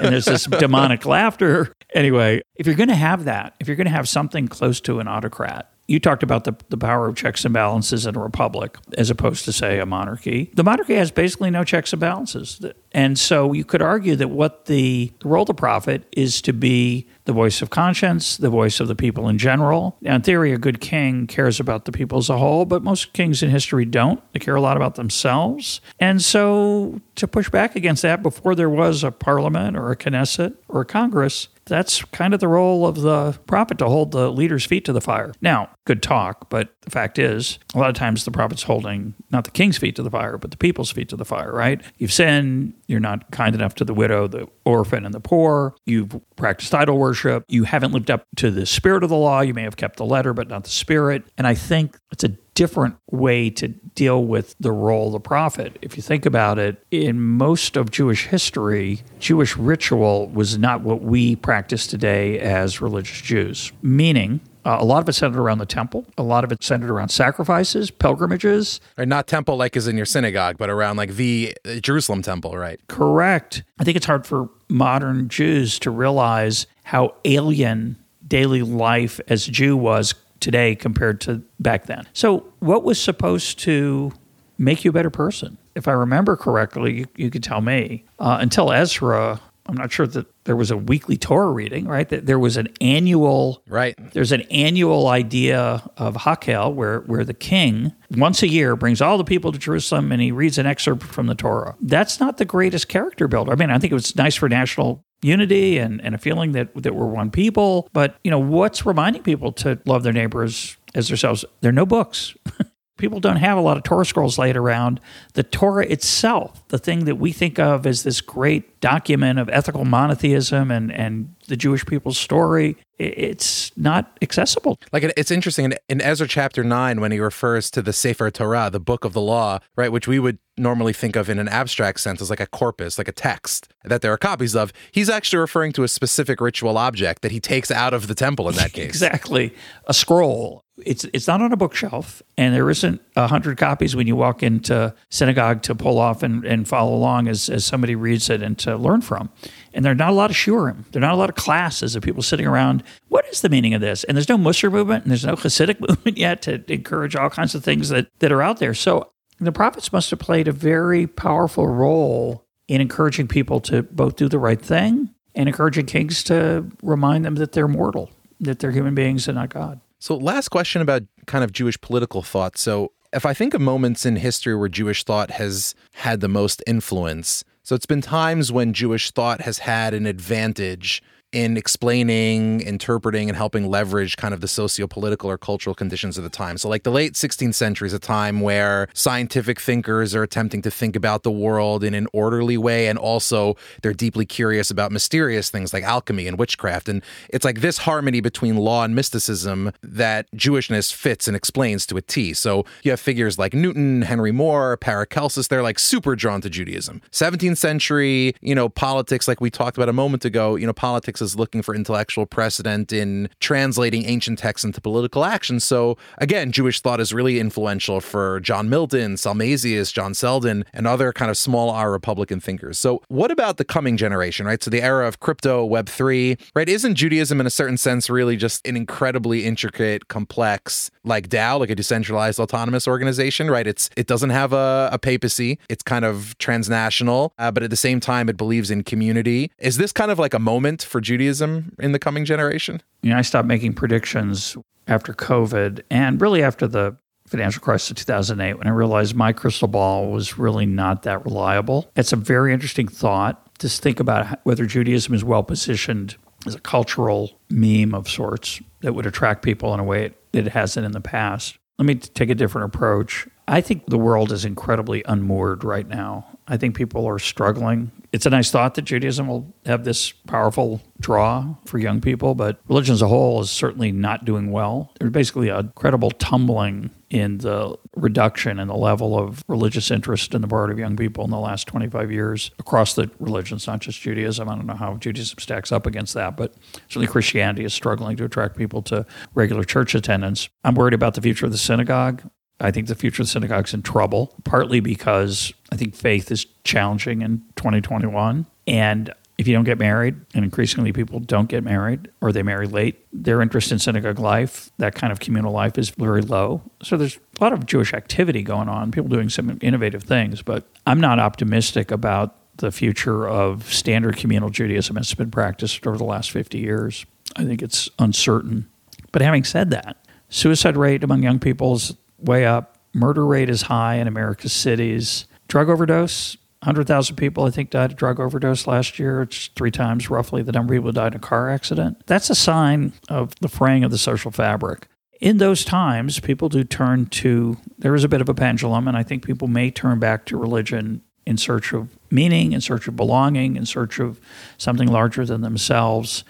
[0.00, 1.72] there's this demonic laughter.
[1.94, 5.00] Anyway, if you're going to have that, if you're going to have something close to
[5.00, 8.76] an autocrat, you talked about the, the power of checks and balances in a republic
[8.98, 10.50] as opposed to, say, a monarchy.
[10.54, 12.60] The monarchy has basically no checks and balances.
[12.92, 16.52] And so you could argue that what the, the role of the prophet is to
[16.52, 19.96] be the voice of conscience, the voice of the people in general.
[20.00, 23.12] Now, in theory, a good king cares about the people as a whole, but most
[23.12, 24.20] kings in history don't.
[24.32, 25.80] They care a lot about themselves.
[26.00, 30.54] And so to push back against that before there was a parliament or a Knesset
[30.68, 34.64] or a Congress, that's kind of the role of the prophet to hold the leader's
[34.64, 35.32] feet to the fire.
[35.40, 39.44] Now, good talk, but the fact is, a lot of times the prophet's holding not
[39.44, 41.82] the king's feet to the fire, but the people's feet to the fire, right?
[41.98, 45.74] You've sinned, you're not kind enough to the widow, the orphan, and the poor.
[45.84, 47.44] You've practiced idol worship.
[47.48, 49.40] You haven't lived up to the spirit of the law.
[49.40, 51.24] You may have kept the letter, but not the spirit.
[51.36, 55.78] And I think it's a different way to deal with the role of the prophet.
[55.82, 61.02] If you think about it, in most of Jewish history, Jewish ritual was not what
[61.02, 65.66] we practice today as religious Jews, meaning uh, a lot of it centered around the
[65.66, 66.06] temple.
[66.18, 68.80] A lot of it centered around sacrifices, pilgrimages.
[68.98, 72.80] Or not temple like is in your synagogue, but around like the Jerusalem temple, right?
[72.88, 73.62] Correct.
[73.78, 77.96] I think it's hard for modern Jews to realize how alien
[78.26, 82.06] daily life as a Jew was today compared to back then.
[82.12, 84.12] So, what was supposed to
[84.58, 85.58] make you a better person?
[85.74, 88.04] If I remember correctly, you, you could tell me.
[88.18, 92.08] Uh, until Ezra, I'm not sure that there was a weekly Torah reading, right?
[92.08, 93.94] That there was an annual right.
[94.12, 99.18] There's an annual idea of Hakhel where where the king once a year brings all
[99.18, 101.74] the people to Jerusalem and he reads an excerpt from the Torah.
[101.80, 103.52] That's not the greatest character builder.
[103.52, 106.74] I mean, I think it was nice for national unity and, and a feeling that
[106.82, 107.88] that we're one people.
[107.92, 111.44] But you know, what's reminding people to love their neighbors as themselves?
[111.60, 112.34] There are no books.
[112.96, 115.00] people don't have a lot of Torah scrolls laid around.
[115.34, 119.84] The Torah itself, the thing that we think of as this great document of ethical
[119.84, 124.78] monotheism and, and the Jewish people's story, it's not accessible.
[124.92, 128.70] Like it's interesting in, in Ezra chapter 9 when he refers to the Sefer Torah,
[128.70, 132.00] the book of the law, right, which we would normally think of in an abstract
[132.00, 134.72] sense as like a corpus, like a text that there are copies of.
[134.90, 138.48] He's actually referring to a specific ritual object that he takes out of the temple
[138.48, 138.86] in that case.
[138.88, 139.54] exactly.
[139.86, 140.62] A scroll.
[140.84, 144.42] It's it's not on a bookshelf, and there isn't a hundred copies when you walk
[144.42, 148.58] into synagogue to pull off and, and follow along as, as somebody reads it and
[148.58, 149.30] to learn from.
[149.72, 150.84] And there are not a lot of shiurim.
[150.92, 152.82] There are not a lot of classes of people sitting around.
[153.08, 154.04] What is the meaning of this?
[154.04, 157.54] And there's no Musar movement and there's no Hasidic movement yet to encourage all kinds
[157.54, 158.74] of things that, that are out there.
[158.74, 159.10] So
[159.40, 164.28] the prophets must have played a very powerful role in encouraging people to both do
[164.28, 168.10] the right thing and encouraging kings to remind them that they're mortal,
[168.40, 169.80] that they're human beings and not God.
[169.98, 172.58] So, last question about kind of Jewish political thought.
[172.58, 176.62] So, if I think of moments in history where Jewish thought has had the most
[176.66, 181.02] influence, so it's been times when Jewish thought has had an advantage
[181.32, 186.30] in explaining, interpreting, and helping leverage kind of the socio-political or cultural conditions of the
[186.30, 186.56] time.
[186.56, 190.70] So, like the late 16th century is a time where scientific thinkers are attempting to
[190.70, 195.50] think about the world in an orderly way, and also they're deeply curious about mysterious
[195.50, 196.88] things like alchemy and witchcraft.
[196.88, 201.96] And it's like this harmony between law and mysticism that Jewishness fits and explains to
[201.96, 202.34] a T.
[202.34, 205.48] So you have figures like Newton, Henry More, Paracelsus.
[205.48, 207.02] They're like super drawn to Judaism.
[207.10, 210.56] 17th century, you know, politics, like we talked about a moment ago.
[210.56, 215.60] You know, politics is looking for intellectual precedent in translating ancient texts into political action.
[215.60, 221.12] So again, Jewish thought is really influential for John Milton, Salmasius, John Selden, and other
[221.12, 222.78] kind of small R Republican thinkers.
[222.78, 224.62] So what about the coming generation, right?
[224.62, 226.68] So the era of crypto, Web3, right?
[226.68, 231.70] Isn't Judaism in a certain sense really just an incredibly intricate, complex, like DAO, like
[231.70, 233.66] a decentralized autonomous organization, right?
[233.66, 235.58] It's it doesn't have a, a papacy.
[235.68, 239.50] It's kind of transnational, uh, but at the same time, it believes in community.
[239.58, 242.82] Is this kind of like a moment for Judaism in the coming generation?
[243.02, 244.56] You know, I stopped making predictions
[244.88, 246.96] after COVID and really after the
[247.26, 251.90] financial crisis of 2008 when I realized my crystal ball was really not that reliable.
[251.96, 256.60] It's a very interesting thought to think about whether Judaism is well positioned as a
[256.60, 260.92] cultural meme of sorts that would attract people in a way that it hasn't in
[260.92, 261.56] the past.
[261.78, 263.26] Let me take a different approach.
[263.48, 266.26] I think the world is incredibly unmoored right now.
[266.48, 267.92] I think people are struggling.
[268.12, 272.60] It's a nice thought that Judaism will have this powerful draw for young people, but
[272.68, 274.92] religion as a whole is certainly not doing well.
[274.98, 280.40] There's basically a credible tumbling in the reduction in the level of religious interest in
[280.40, 284.00] the part of young people in the last 25 years across the religions, not just
[284.00, 284.48] Judaism.
[284.48, 286.54] I don't know how Judaism stacks up against that, but
[286.88, 290.48] certainly Christianity is struggling to attract people to regular church attendance.
[290.64, 292.22] I'm worried about the future of the synagogue.
[292.60, 296.30] I think the future of the synagogue is in trouble, partly because I think faith
[296.30, 298.46] is challenging in 2021.
[298.66, 302.66] And if you don't get married, and increasingly people don't get married or they marry
[302.66, 306.62] late, their interest in synagogue life, that kind of communal life, is very low.
[306.82, 310.64] So there's a lot of Jewish activity going on, people doing some innovative things, but
[310.86, 315.98] I'm not optimistic about the future of standard communal Judaism as it's been practiced over
[315.98, 317.04] the last 50 years.
[317.36, 318.70] I think it's uncertain.
[319.12, 319.98] But having said that,
[320.30, 325.26] suicide rate among young people is way up, murder rate is high in America's cities,
[325.48, 326.36] drug overdose
[326.66, 329.22] 100,000 people, I think, died of drug overdose last year.
[329.22, 332.04] It's three times roughly the number of people who died in a car accident.
[332.06, 334.88] That's a sign of the fraying of the social fabric.
[335.20, 338.96] In those times, people do turn to, there is a bit of a pendulum, and
[338.96, 342.96] I think people may turn back to religion in search of meaning, in search of
[342.96, 344.20] belonging, in search of
[344.58, 346.24] something larger than themselves.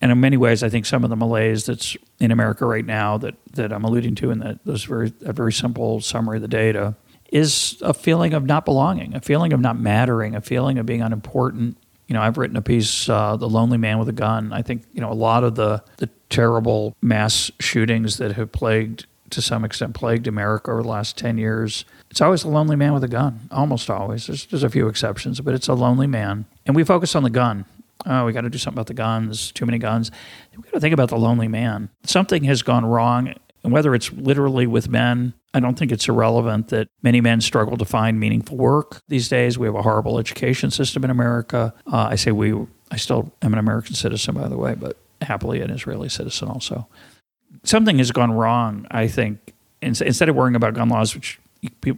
[0.00, 3.18] And in many ways, I think some of the malaise that's in America right now
[3.18, 6.48] that, that I'm alluding to in that those very a very simple summary of the
[6.48, 6.96] data
[7.30, 11.02] is a feeling of not belonging, a feeling of not mattering, a feeling of being
[11.02, 11.76] unimportant.
[12.06, 14.84] You know, I've written a piece, uh, "The Lonely Man with a Gun." I think
[14.92, 19.64] you know a lot of the the terrible mass shootings that have plagued, to some
[19.64, 21.84] extent, plagued America over the last ten years.
[22.10, 24.26] It's always a lonely man with a gun, almost always.
[24.26, 27.30] There's, there's a few exceptions, but it's a lonely man, and we focus on the
[27.30, 27.66] gun.
[28.06, 29.52] Oh, we got to do something about the guns.
[29.52, 30.10] Too many guns.
[30.56, 31.90] We got to think about the lonely man.
[32.04, 33.34] Something has gone wrong
[33.64, 37.76] and whether it's literally with men, I don't think it's irrelevant that many men struggle
[37.76, 39.58] to find meaningful work these days.
[39.58, 41.74] We have a horrible education system in America.
[41.86, 42.54] Uh, I say we,
[42.90, 46.86] I still am an American citizen, by the way, but happily an Israeli citizen also.
[47.64, 49.54] Something has gone wrong, I think.
[49.80, 51.38] Instead of worrying about gun laws, which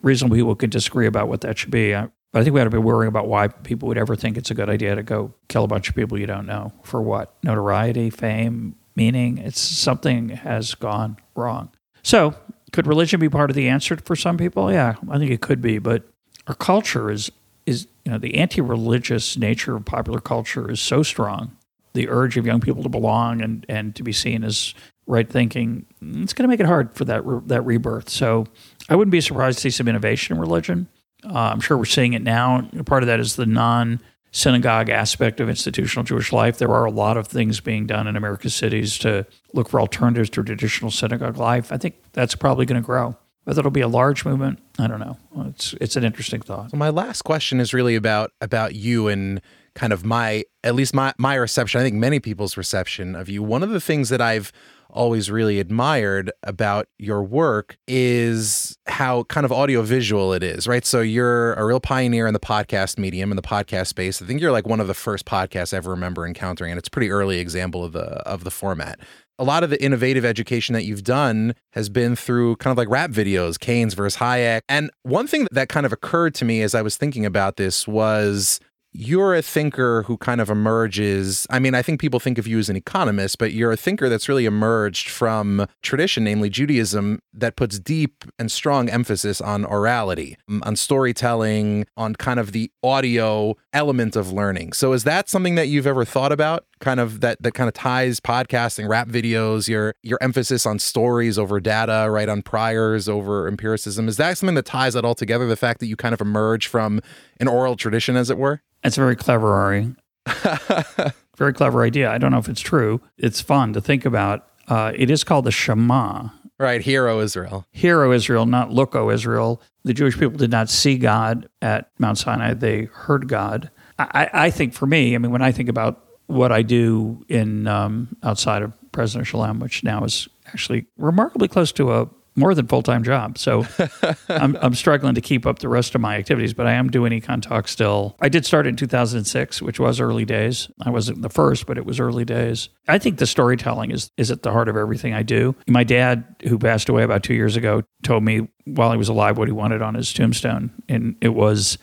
[0.03, 1.95] reasonable people could disagree about what that should be,
[2.33, 4.51] but I think we ought to be worrying about why people would ever think it's
[4.51, 6.73] a good idea to go kill a bunch of people you don't know.
[6.85, 7.35] For what?
[7.43, 11.71] Notoriety, fame, meaning it's something has gone wrong.
[12.03, 12.35] So,
[12.73, 14.73] could religion be part of the answer for some people?
[14.73, 16.05] Yeah, I think it could be, but
[16.47, 17.31] our culture is
[17.67, 21.57] is you know the anti-religious nature of popular culture is so strong.
[21.93, 24.75] The urge of young people to belong and and to be seen as
[25.07, 28.09] right thinking, it's going to make it hard for that that rebirth.
[28.09, 28.47] So,
[28.89, 30.89] I wouldn't be surprised to see some innovation in religion.
[31.25, 32.69] Uh, I'm sure we're seeing it now.
[32.87, 34.01] Part of that is the non
[34.33, 36.59] synagogue aspect of institutional Jewish life.
[36.59, 40.31] There are a lot of things being done in America's cities to look for alternatives
[40.31, 41.73] to traditional synagogue life.
[41.73, 43.17] I think that's probably going to grow.
[43.45, 45.17] Whether it'll be a large movement, I don't know.
[45.49, 46.71] It's it's an interesting thought.
[46.71, 49.41] So my last question is really about about you and
[49.75, 51.81] kind of my at least my my reception.
[51.81, 53.43] I think many people's reception of you.
[53.43, 54.53] One of the things that I've
[54.93, 60.85] always really admired about your work is how kind of audiovisual it is, right?
[60.85, 64.21] So you're a real pioneer in the podcast medium in the podcast space.
[64.21, 66.89] I think you're like one of the first podcasts I ever remember encountering, and it's
[66.89, 69.01] a pretty early example of the of the format.
[69.39, 72.91] A lot of the innovative education that you've done has been through kind of like
[72.91, 74.61] rap videos, Keynes versus Hayek.
[74.69, 77.89] And one thing that kind of occurred to me as I was thinking about this
[77.89, 78.61] was
[78.93, 81.47] you're a thinker who kind of emerges.
[81.51, 84.09] I mean, I think people think of you as an economist, but you're a thinker
[84.09, 90.37] that's really emerged from tradition, namely Judaism, that puts deep and strong emphasis on orality,
[90.63, 94.73] on storytelling, on kind of the audio element of learning.
[94.73, 96.65] So, is that something that you've ever thought about?
[96.81, 101.39] Kind of that that kind of ties podcasting, rap videos, your your emphasis on stories
[101.39, 102.29] over data, right?
[102.29, 104.09] On priors over empiricism.
[104.09, 105.47] Is that something that ties that all together?
[105.47, 107.01] The fact that you kind of emerge from
[107.39, 108.63] an oral tradition, as it were.
[108.83, 109.95] That's very clever, Ari.
[111.37, 112.11] very clever idea.
[112.11, 113.01] I don't know if it's true.
[113.19, 114.47] It's fun to think about.
[114.69, 116.29] Uh, it is called the Shema.
[116.59, 117.67] Right, Hero Israel.
[117.73, 119.63] Hero Israel, not Look, O Israel.
[119.85, 123.71] The Jewish people did not see God at Mount Sinai, they heard God.
[123.99, 127.67] I, I think for me, I mean, when I think about what I do in
[127.67, 132.67] um, outside of President Shalem, which now is actually remarkably close to a more than
[132.67, 133.39] full time job.
[133.39, 133.67] So
[134.29, 137.13] I'm, I'm struggling to keep up the rest of my activities, but I am doing
[137.13, 138.17] Econ Talk still.
[138.21, 140.69] I did start in 2006, which was early days.
[140.81, 142.69] I wasn't the first, but it was early days.
[142.89, 145.55] I think the storytelling is, is at the heart of everything I do.
[145.67, 149.37] My dad, who passed away about two years ago, told me while he was alive
[149.37, 150.71] what he wanted on his tombstone.
[150.89, 151.79] And it was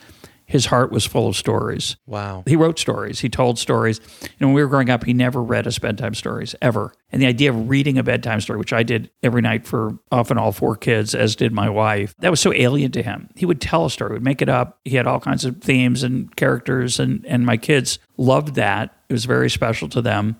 [0.48, 1.96] his heart was full of stories.
[2.06, 2.42] Wow.
[2.46, 3.20] He wrote stories.
[3.20, 4.00] He told stories.
[4.40, 6.94] And when we were growing up, he never read us bedtime stories ever.
[7.12, 10.38] And the idea of reading a bedtime story, which I did every night for often
[10.38, 13.28] all four kids, as did my wife, that was so alien to him.
[13.36, 14.78] He would tell a story, he would make it up.
[14.86, 18.96] He had all kinds of themes and characters, and and my kids loved that.
[19.10, 20.36] It was very special to them.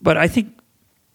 [0.00, 0.56] But I think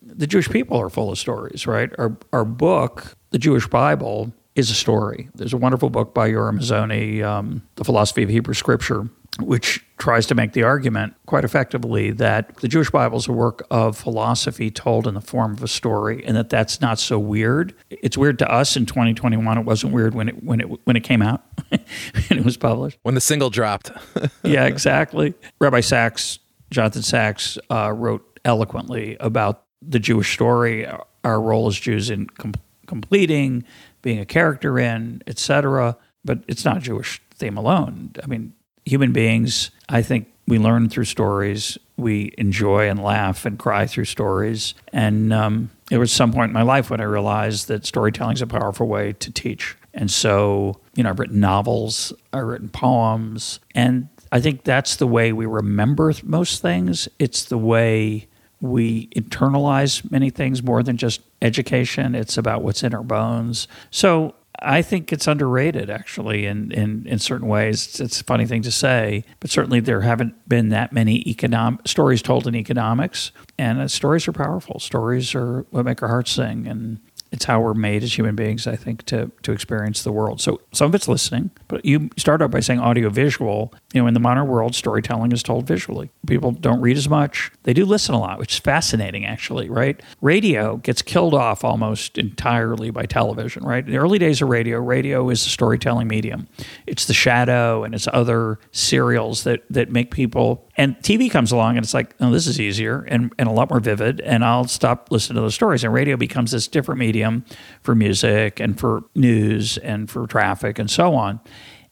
[0.01, 1.91] the Jewish people are full of stories, right?
[1.97, 5.29] Our our book, the Jewish Bible, is a story.
[5.35, 9.09] There's a wonderful book by Yoram Hazony, um, The Philosophy of Hebrew Scripture.
[9.39, 13.67] which tries to make the argument quite effectively that the Jewish Bible is a work
[13.69, 17.75] of philosophy told in the form of a story, and that that's not so weird.
[17.91, 19.59] It's weird to us in 2021.
[19.59, 22.97] It wasn't weird when it when it when it came out, when it was published.
[23.03, 23.91] When the single dropped.
[24.43, 25.35] yeah, exactly.
[25.61, 26.39] Rabbi Sacks,
[26.71, 30.87] Jonathan Sacks, uh, wrote eloquently about the Jewish story,
[31.23, 32.55] our role as Jews in com-
[32.87, 33.65] completing,
[34.01, 35.97] being a character in, etc.
[36.23, 38.11] But it's not a Jewish theme alone.
[38.23, 38.53] I mean,
[38.85, 41.77] human beings, I think we learn through stories.
[41.97, 44.73] We enjoy and laugh and cry through stories.
[44.93, 48.41] And um, there was some point in my life when I realized that storytelling is
[48.41, 49.75] a powerful way to teach.
[49.93, 55.07] And so, you know, I've written novels, I've written poems, and I think that's the
[55.07, 57.07] way we remember most things.
[57.19, 58.27] It's the way
[58.61, 62.15] we internalize many things more than just education.
[62.15, 63.67] It's about what's in our bones.
[63.91, 67.85] So I think it's underrated, actually, in, in, in certain ways.
[67.85, 71.87] It's, it's, a funny thing to say, but certainly there haven't been that many economic
[71.87, 74.79] stories told in economics, and uh, stories are powerful.
[74.79, 76.99] Stories are what make our hearts sing, and
[77.31, 80.41] it's how we're made as human beings, I think, to to experience the world.
[80.41, 83.73] So some of it's listening, but you start out by saying audio visual.
[83.93, 86.09] You know, in the modern world, storytelling is told visually.
[86.25, 89.69] People don't read as much; they do listen a lot, which is fascinating, actually.
[89.69, 90.01] Right?
[90.21, 93.63] Radio gets killed off almost entirely by television.
[93.63, 93.85] Right?
[93.85, 96.47] In the early days of radio, radio is a storytelling medium.
[96.85, 100.66] It's the shadow and it's other serials that that make people.
[100.77, 103.71] And TV comes along and it's like, oh, this is easier and, and a lot
[103.71, 105.83] more vivid, and I'll stop listening to those stories.
[105.83, 107.45] And radio becomes this different medium
[107.81, 111.39] for music and for news and for traffic and so on.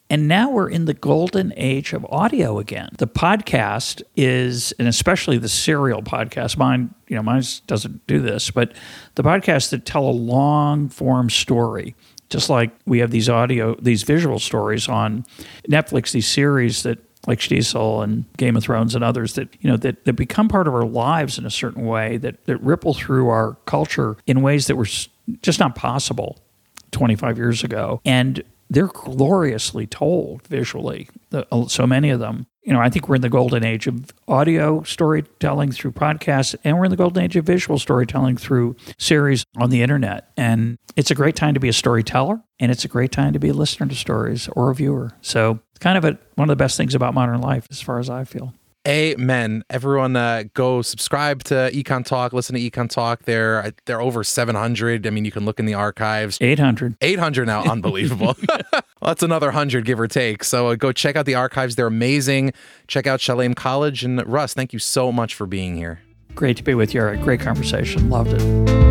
[0.08, 2.90] And now we're in the golden age of audio again.
[2.98, 8.52] The podcast is, and especially the serial podcast, mine, you know, mine doesn't do this,
[8.52, 8.72] but
[9.16, 11.96] the podcasts that tell a long form story,
[12.28, 15.24] just like we have these audio, these visual stories on
[15.68, 19.76] Netflix, these series that like Shtisel and Game of Thrones and others that you know
[19.78, 23.28] that, that become part of our lives in a certain way that that ripple through
[23.28, 24.88] our culture in ways that were
[25.42, 26.38] just not possible
[26.92, 28.00] 25 years ago.
[28.04, 32.46] And they're gloriously told visually, uh, so many of them.
[32.62, 36.76] You know, I think we're in the golden age of audio storytelling through podcasts, and
[36.76, 40.32] we're in the golden age of visual storytelling through series on the internet.
[40.36, 43.38] And it's a great time to be a storyteller, and it's a great time to
[43.38, 45.12] be a listener to stories or a viewer.
[45.20, 47.98] So, it's kind of a, one of the best things about modern life, as far
[47.98, 48.54] as I feel.
[48.88, 49.62] Amen.
[49.68, 52.32] Everyone, uh, go subscribe to Econ Talk.
[52.32, 53.24] Listen to Econ Talk.
[53.24, 55.06] They're they're over seven hundred.
[55.06, 56.38] I mean, you can look in the archives.
[56.40, 56.96] Eight hundred.
[57.02, 57.62] Eight hundred now.
[57.64, 58.36] Unbelievable.
[58.48, 60.44] well, that's another hundred, give or take.
[60.44, 61.74] So uh, go check out the archives.
[61.74, 62.54] They're amazing.
[62.86, 64.54] Check out Shalem College and Russ.
[64.54, 66.00] Thank you so much for being here.
[66.34, 67.02] Great to be with you.
[67.22, 68.08] Great conversation.
[68.08, 68.85] Loved it.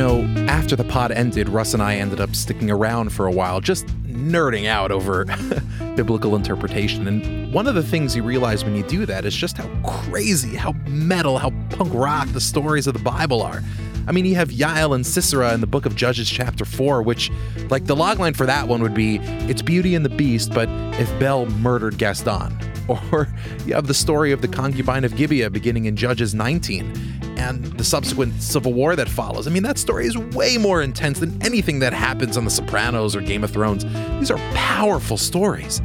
[0.00, 3.86] After the pod ended, Russ and I ended up sticking around for a while, just
[4.06, 5.24] nerding out over
[5.96, 7.06] biblical interpretation.
[7.06, 10.56] And one of the things you realize when you do that is just how crazy,
[10.56, 13.62] how metal, how punk rock the stories of the Bible are.
[14.06, 17.30] I mean, you have Yael and Sisera in the book of Judges, chapter 4, which,
[17.68, 19.16] like, the logline for that one would be
[19.48, 22.58] It's Beauty and the Beast, but if Belle murdered Gaston.
[23.12, 23.28] Or
[23.66, 26.92] you have the story of the concubine of Gibeah beginning in Judges 19
[27.38, 29.46] and the subsequent civil war that follows.
[29.46, 33.14] I mean, that story is way more intense than anything that happens on The Sopranos
[33.14, 33.84] or Game of Thrones.
[34.18, 35.80] These are powerful stories.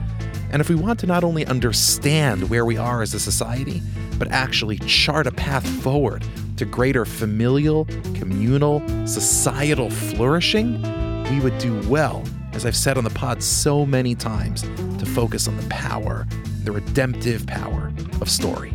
[0.49, 3.84] And if we want to not only understand where we are as a society,
[4.18, 6.26] but actually chart a path forward
[6.58, 7.86] to greater familial,
[8.16, 10.82] communal, societal flourishing,
[11.30, 15.47] we would do well, as I've said on the pod so many times, to focus
[15.47, 16.26] on the power,
[16.64, 17.91] the redemptive power
[18.22, 18.74] of story.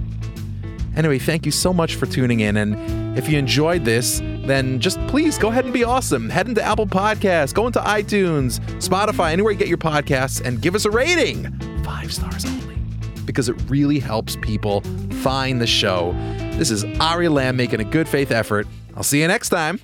[0.97, 2.57] Anyway, thank you so much for tuning in.
[2.57, 6.29] And if you enjoyed this, then just please go ahead and be awesome.
[6.29, 10.75] Head into Apple Podcasts, go into iTunes, Spotify, anywhere you get your podcasts, and give
[10.75, 11.51] us a rating.
[11.85, 12.77] Five stars only.
[13.25, 14.83] Because it really helps people
[15.23, 16.11] find the show.
[16.61, 18.67] This is Ari Lamm making a good faith effort.
[18.95, 19.81] I'll see you next time.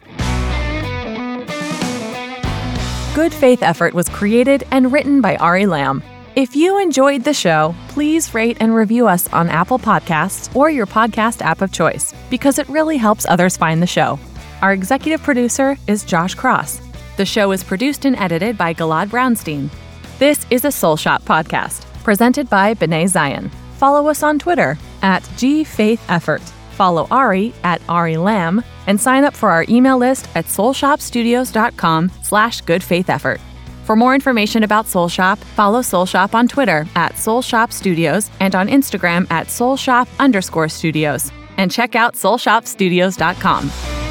[3.14, 6.02] Good Faith Effort was created and written by Ari Lamm.
[6.34, 10.84] If you enjoyed the show, please rate and review us on Apple Podcasts or your
[10.84, 14.18] podcast app of choice because it really helps others find the show.
[14.60, 16.82] Our executive producer is Josh Cross.
[17.16, 19.70] The show is produced and edited by Galad Brownstein.
[20.18, 23.50] This is a Soul Shop podcast presented by B'nai Zion.
[23.78, 26.52] Follow us on Twitter at GFaithEffort.
[26.76, 32.62] Follow Ari at Ari Lamm and sign up for our email list at soulshopstudios.com slash
[32.62, 33.40] goodfaitheffort.
[33.84, 38.30] For more information about Soul Shop, follow Soul Shop on Twitter at Soul Shop Studios
[38.40, 41.32] and on Instagram at Soul Shop underscore studios.
[41.56, 44.05] And check out soulshopstudios.com.